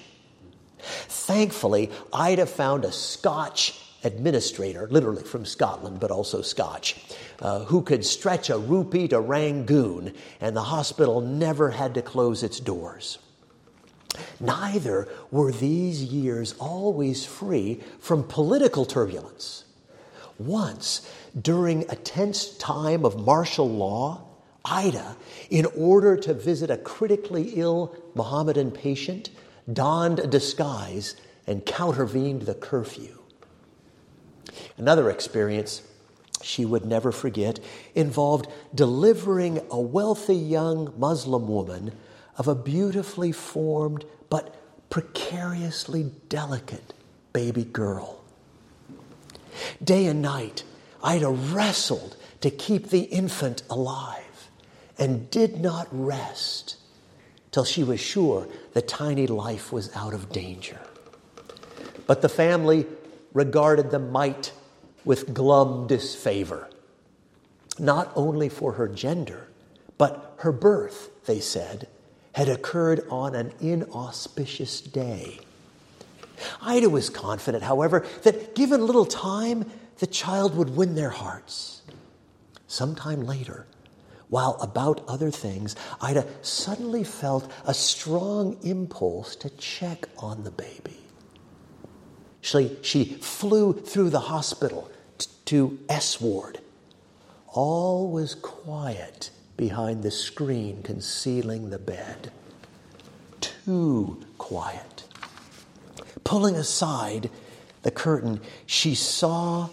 [0.78, 6.96] Thankfully, Ida found a Scotch administrator, literally from Scotland, but also Scotch,
[7.40, 12.42] uh, who could stretch a rupee to Rangoon, and the hospital never had to close
[12.42, 13.18] its doors.
[14.38, 19.63] Neither were these years always free from political turbulence.
[20.38, 21.08] Once,
[21.40, 24.22] during a tense time of martial law,
[24.64, 25.16] Ida,
[25.50, 29.30] in order to visit a critically ill Mohammedan patient,
[29.70, 31.16] donned a disguise
[31.46, 33.18] and countervened the curfew.
[34.76, 35.82] Another experience
[36.42, 37.60] she would never forget
[37.94, 41.92] involved delivering a wealthy young Muslim woman
[42.36, 44.54] of a beautifully formed but
[44.90, 46.92] precariously delicate
[47.32, 48.23] baby girl.
[49.82, 50.64] Day and night,
[51.02, 54.50] Ida wrestled to keep the infant alive
[54.98, 56.76] and did not rest
[57.50, 60.80] till she was sure the tiny life was out of danger.
[62.06, 62.86] But the family
[63.32, 64.52] regarded the mite
[65.04, 66.68] with glum disfavor,
[67.78, 69.48] not only for her gender,
[69.98, 71.88] but her birth, they said,
[72.32, 75.38] had occurred on an inauspicious day.
[76.62, 81.82] Ida was confident, however, that given a little time, the child would win their hearts.
[82.66, 83.66] Sometime later,
[84.28, 90.98] while about other things, Ida suddenly felt a strong impulse to check on the baby.
[92.40, 96.60] She, she flew through the hospital t- to S ward.
[97.48, 102.32] All was quiet behind the screen concealing the bed.
[103.40, 104.93] Too quiet.
[106.24, 107.30] Pulling aside
[107.82, 109.68] the curtain, she saw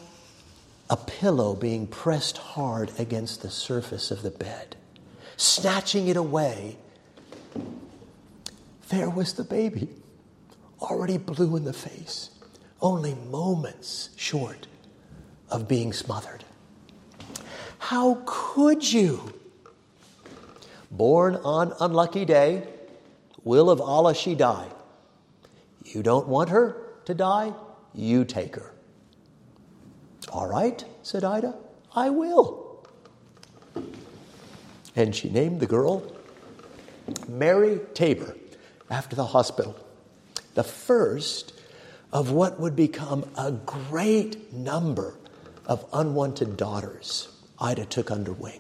[0.90, 4.76] a pillow being pressed hard against the surface of the bed.
[5.38, 6.78] Snatching it away,
[8.90, 9.88] there was the baby,
[10.82, 12.32] already blue in the face,
[12.82, 14.68] only moments short
[15.50, 16.44] of being smothered.
[17.80, 19.34] How could you?
[20.92, 22.68] Born on unlucky day,
[23.46, 24.68] will of Allah she die.
[25.94, 27.54] You don't want her to die,
[27.94, 28.72] you take her.
[30.32, 31.56] All right, said Ida,
[31.96, 32.86] I will.
[34.96, 36.04] And she named the girl
[37.28, 38.36] Mary Taber
[38.90, 39.76] after the hospital,
[40.54, 41.54] the first
[42.12, 45.16] of what would become a great number
[45.66, 47.30] of unwanted daughters
[47.60, 48.60] Ida took under wing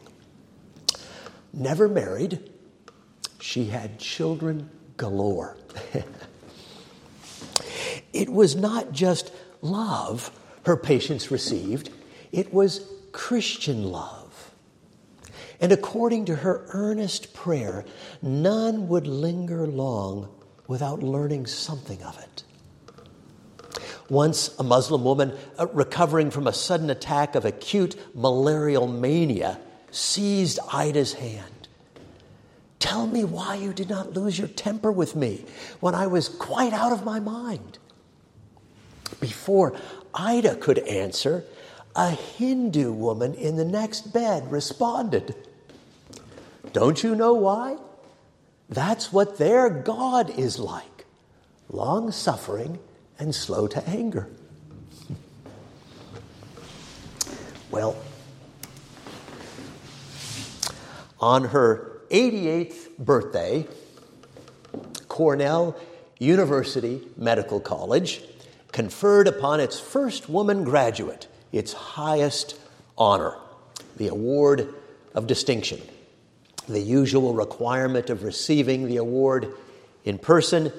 [1.53, 2.49] never married.
[3.39, 5.57] She had children galore.
[8.13, 9.31] it was not just
[9.61, 10.31] love
[10.65, 11.89] her patients received,
[12.31, 14.51] it was Christian love.
[15.59, 17.85] And according to her earnest prayer,
[18.21, 20.29] none would linger long
[20.67, 22.43] without learning something of it.
[24.09, 29.59] Once, a Muslim woman uh, recovering from a sudden attack of acute malarial mania
[29.91, 31.67] seized Ida's hand.
[32.79, 35.45] Tell me why you did not lose your temper with me
[35.79, 37.77] when I was quite out of my mind.
[39.19, 39.75] Before
[40.13, 41.43] Ida could answer,
[41.95, 45.35] a Hindu woman in the next bed responded,
[46.73, 47.77] Don't you know why?
[48.69, 51.05] That's what their God is like
[51.69, 52.79] long suffering
[53.19, 54.27] and slow to anger.
[57.69, 57.95] Well,
[61.21, 63.65] on her 88th birthday,
[65.07, 65.77] Cornell
[66.19, 68.21] University Medical College
[68.71, 72.59] conferred upon its first woman graduate its highest
[72.97, 73.35] honor,
[73.97, 74.73] the Award
[75.13, 75.81] of Distinction.
[76.69, 79.53] The usual requirement of receiving the award
[80.05, 80.71] in person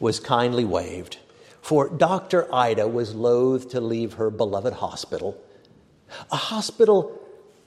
[0.00, 1.18] was kindly waived,
[1.62, 2.52] for Dr.
[2.52, 5.40] Ida was loath to leave her beloved hospital,
[6.30, 7.20] a hospital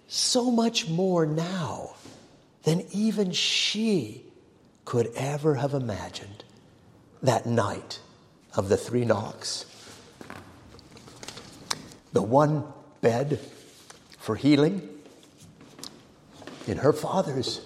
[0.07, 1.95] so much more now
[2.63, 4.23] than even she
[4.86, 6.43] could ever have imagined
[7.21, 7.99] that night
[8.55, 9.65] of the three knocks.
[12.14, 12.66] The one
[13.01, 13.39] bed
[14.18, 14.88] for healing
[16.68, 17.62] in her father's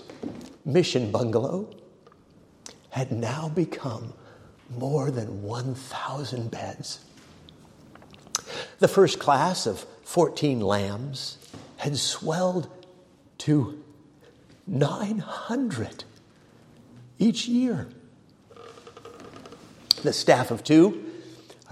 [0.66, 1.70] mission bungalow
[2.90, 4.14] had now become
[4.78, 7.00] more than 1,000 beds.
[8.80, 11.38] The first class of 14 lambs
[11.78, 12.70] had swelled
[13.40, 13.84] to
[14.68, 16.04] 900
[17.20, 17.88] each year.
[20.04, 21.13] The staff of two,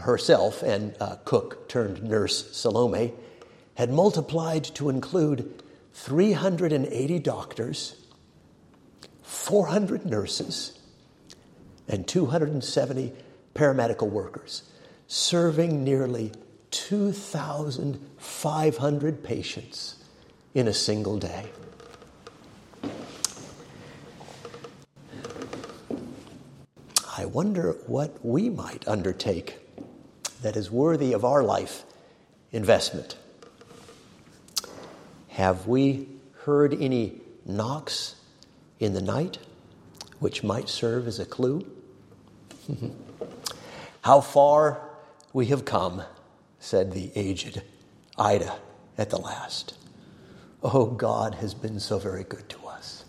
[0.02, 3.14] herself and uh, cook turned nurse Salome,
[3.76, 7.96] had multiplied to include 380 doctors,
[9.24, 10.78] 400 nurses,
[11.88, 13.14] and 270
[13.54, 14.64] paramedical workers,
[15.08, 16.32] serving nearly
[16.72, 19.98] 2,500 patients
[20.54, 21.50] in a single day.
[27.18, 29.60] I wonder what we might undertake
[30.42, 31.84] that is worthy of our life
[32.52, 33.16] investment.
[35.30, 36.08] Have we
[36.44, 38.16] heard any knocks
[38.80, 39.38] in the night
[40.20, 41.66] which might serve as a clue?
[44.02, 44.82] How far
[45.34, 46.04] we have come,
[46.60, 47.62] said the aged
[48.18, 48.56] Ida
[48.98, 49.76] at the last.
[50.64, 53.06] Oh, God has been so very good to us.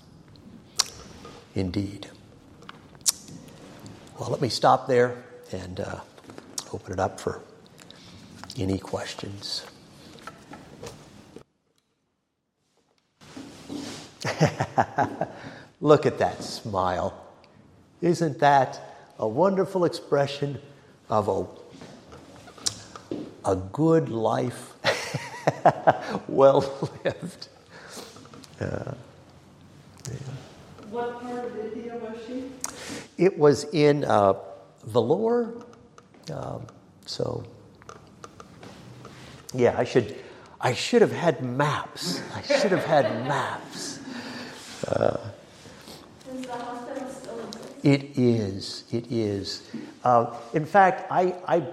[1.54, 2.08] Indeed.
[4.18, 6.00] Well, let me stop there and uh,
[6.72, 7.40] open it up for
[8.56, 9.64] any questions.
[15.80, 17.14] Look at that smile.
[18.00, 18.80] Isn't that
[19.18, 20.60] a wonderful expression
[21.08, 21.46] of a,
[23.50, 24.72] a good life
[26.28, 27.48] well lived?
[28.60, 28.94] Uh,
[30.08, 30.16] yeah.
[30.90, 32.44] What part of India was she?
[33.18, 34.34] It was in uh,
[34.88, 35.64] Vellore.
[36.30, 36.66] Um,
[37.06, 37.44] so,
[39.54, 40.16] yeah, I should,
[40.60, 42.22] I should have had maps.
[42.34, 43.98] I should have had maps.
[44.86, 45.18] Uh,
[47.82, 48.84] it is.
[48.92, 49.68] It is.
[50.04, 51.66] Uh, in fact, I, I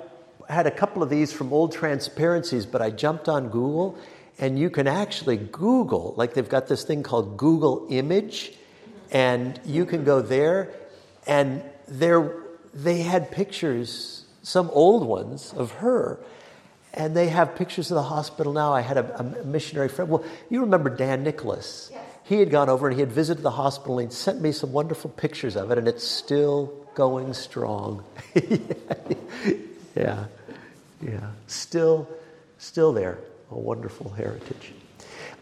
[0.52, 3.97] had a couple of these from old transparencies, but I jumped on Google,
[4.39, 8.54] and you can actually Google, like they've got this thing called Google Image,
[9.12, 10.74] and you can go there,
[11.28, 12.34] and there
[12.74, 16.20] they had pictures, some old ones of her,
[16.93, 18.74] and they have pictures of the hospital now.
[18.74, 20.10] I had a, a missionary friend.
[20.10, 21.89] Well, you remember Dan Nicholas?
[21.91, 24.52] Yes he had gone over and he had visited the hospital and he'd sent me
[24.52, 28.04] some wonderful pictures of it, and it's still going strong.
[29.95, 30.26] yeah,
[31.02, 32.08] yeah, still,
[32.60, 33.18] still there.
[33.50, 34.74] A wonderful heritage.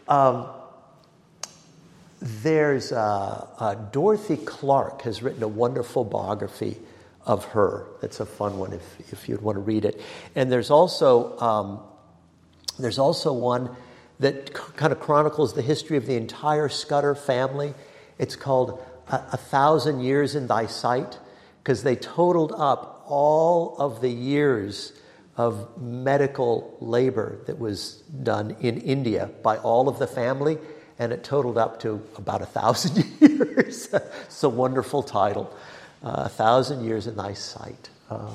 [0.08, 0.46] Um,
[2.20, 6.78] there's uh, uh, Dorothy Clarke has written a wonderful biography
[7.28, 7.86] of her.
[8.00, 10.00] That's a fun one if, if you'd want to read it.
[10.34, 11.80] And there's also um,
[12.78, 13.76] there's also one
[14.18, 17.74] that kind of chronicles the history of the entire Scudder family.
[18.18, 21.18] It's called A, a Thousand Years in Thy Sight,
[21.62, 24.92] because they totaled up all of the years
[25.36, 30.58] of medical labor that was done in India by all of the family,
[30.98, 33.88] and it totaled up to about a thousand years.
[33.92, 35.54] it's a wonderful title,
[36.02, 37.90] uh, A Thousand Years in Thy Sight.
[38.10, 38.30] Uh,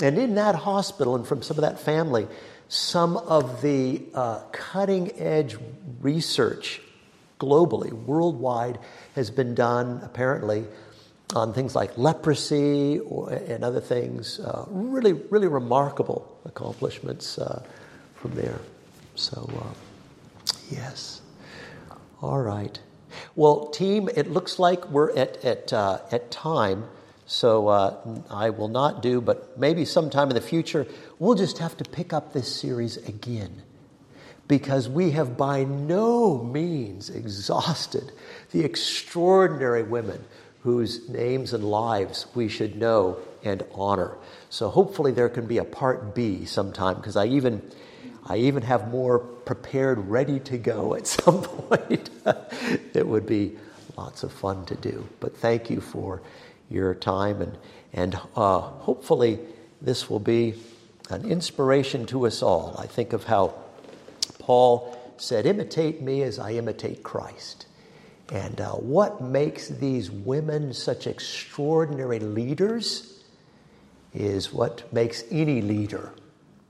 [0.00, 2.26] and in that hospital and from some of that family,
[2.68, 5.56] some of the uh, cutting edge
[6.00, 6.80] research
[7.38, 8.78] globally, worldwide,
[9.14, 10.64] has been done apparently
[11.34, 14.40] on things like leprosy or, and other things.
[14.40, 17.62] Uh, really, really remarkable accomplishments uh,
[18.14, 18.60] from there.
[19.14, 21.20] So, uh, yes.
[22.22, 22.78] All right.
[23.36, 26.84] Well, team, it looks like we're at, at, uh, at time.
[27.26, 27.96] So uh,
[28.28, 30.86] I will not do, but maybe sometime in the future,
[31.18, 33.62] we'll just have to pick up this series again
[34.48, 38.10] because we have by no means exhausted
[38.50, 40.24] the extraordinary women
[40.62, 44.16] whose names and lives we should know and honor.
[44.50, 47.62] So hopefully there can be a part B sometime because I even
[48.26, 52.10] I even have more prepared ready to go at some point.
[52.94, 53.56] it would be
[53.96, 55.06] lots of fun to do.
[55.20, 56.22] But thank you for
[56.68, 57.56] your time and
[57.92, 59.40] and uh, hopefully
[59.82, 60.54] this will be
[61.08, 62.76] an inspiration to us all.
[62.78, 63.54] I think of how
[64.38, 67.66] Paul said, Imitate me as I imitate Christ.
[68.32, 73.24] And uh, what makes these women such extraordinary leaders
[74.14, 76.12] is what makes any leader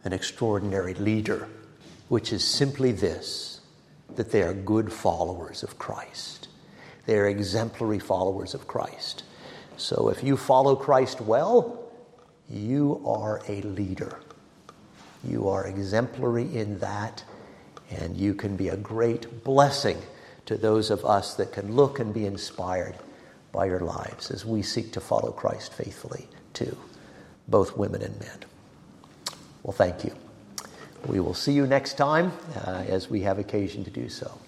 [0.04, 1.48] an extraordinary leader,
[2.08, 3.60] which is simply this
[4.16, 6.48] that they are good followers of Christ.
[7.06, 9.22] They are exemplary followers of Christ.
[9.76, 11.80] So if you follow Christ well,
[12.48, 14.20] you are a leader.
[15.24, 17.24] You are exemplary in that
[17.90, 19.98] and you can be a great blessing
[20.46, 22.94] to those of us that can look and be inspired
[23.52, 26.76] by your lives as we seek to follow Christ faithfully too,
[27.48, 28.44] both women and men.
[29.62, 30.12] Well, thank you.
[31.06, 32.32] We will see you next time
[32.66, 34.38] uh, as we have occasion to do so.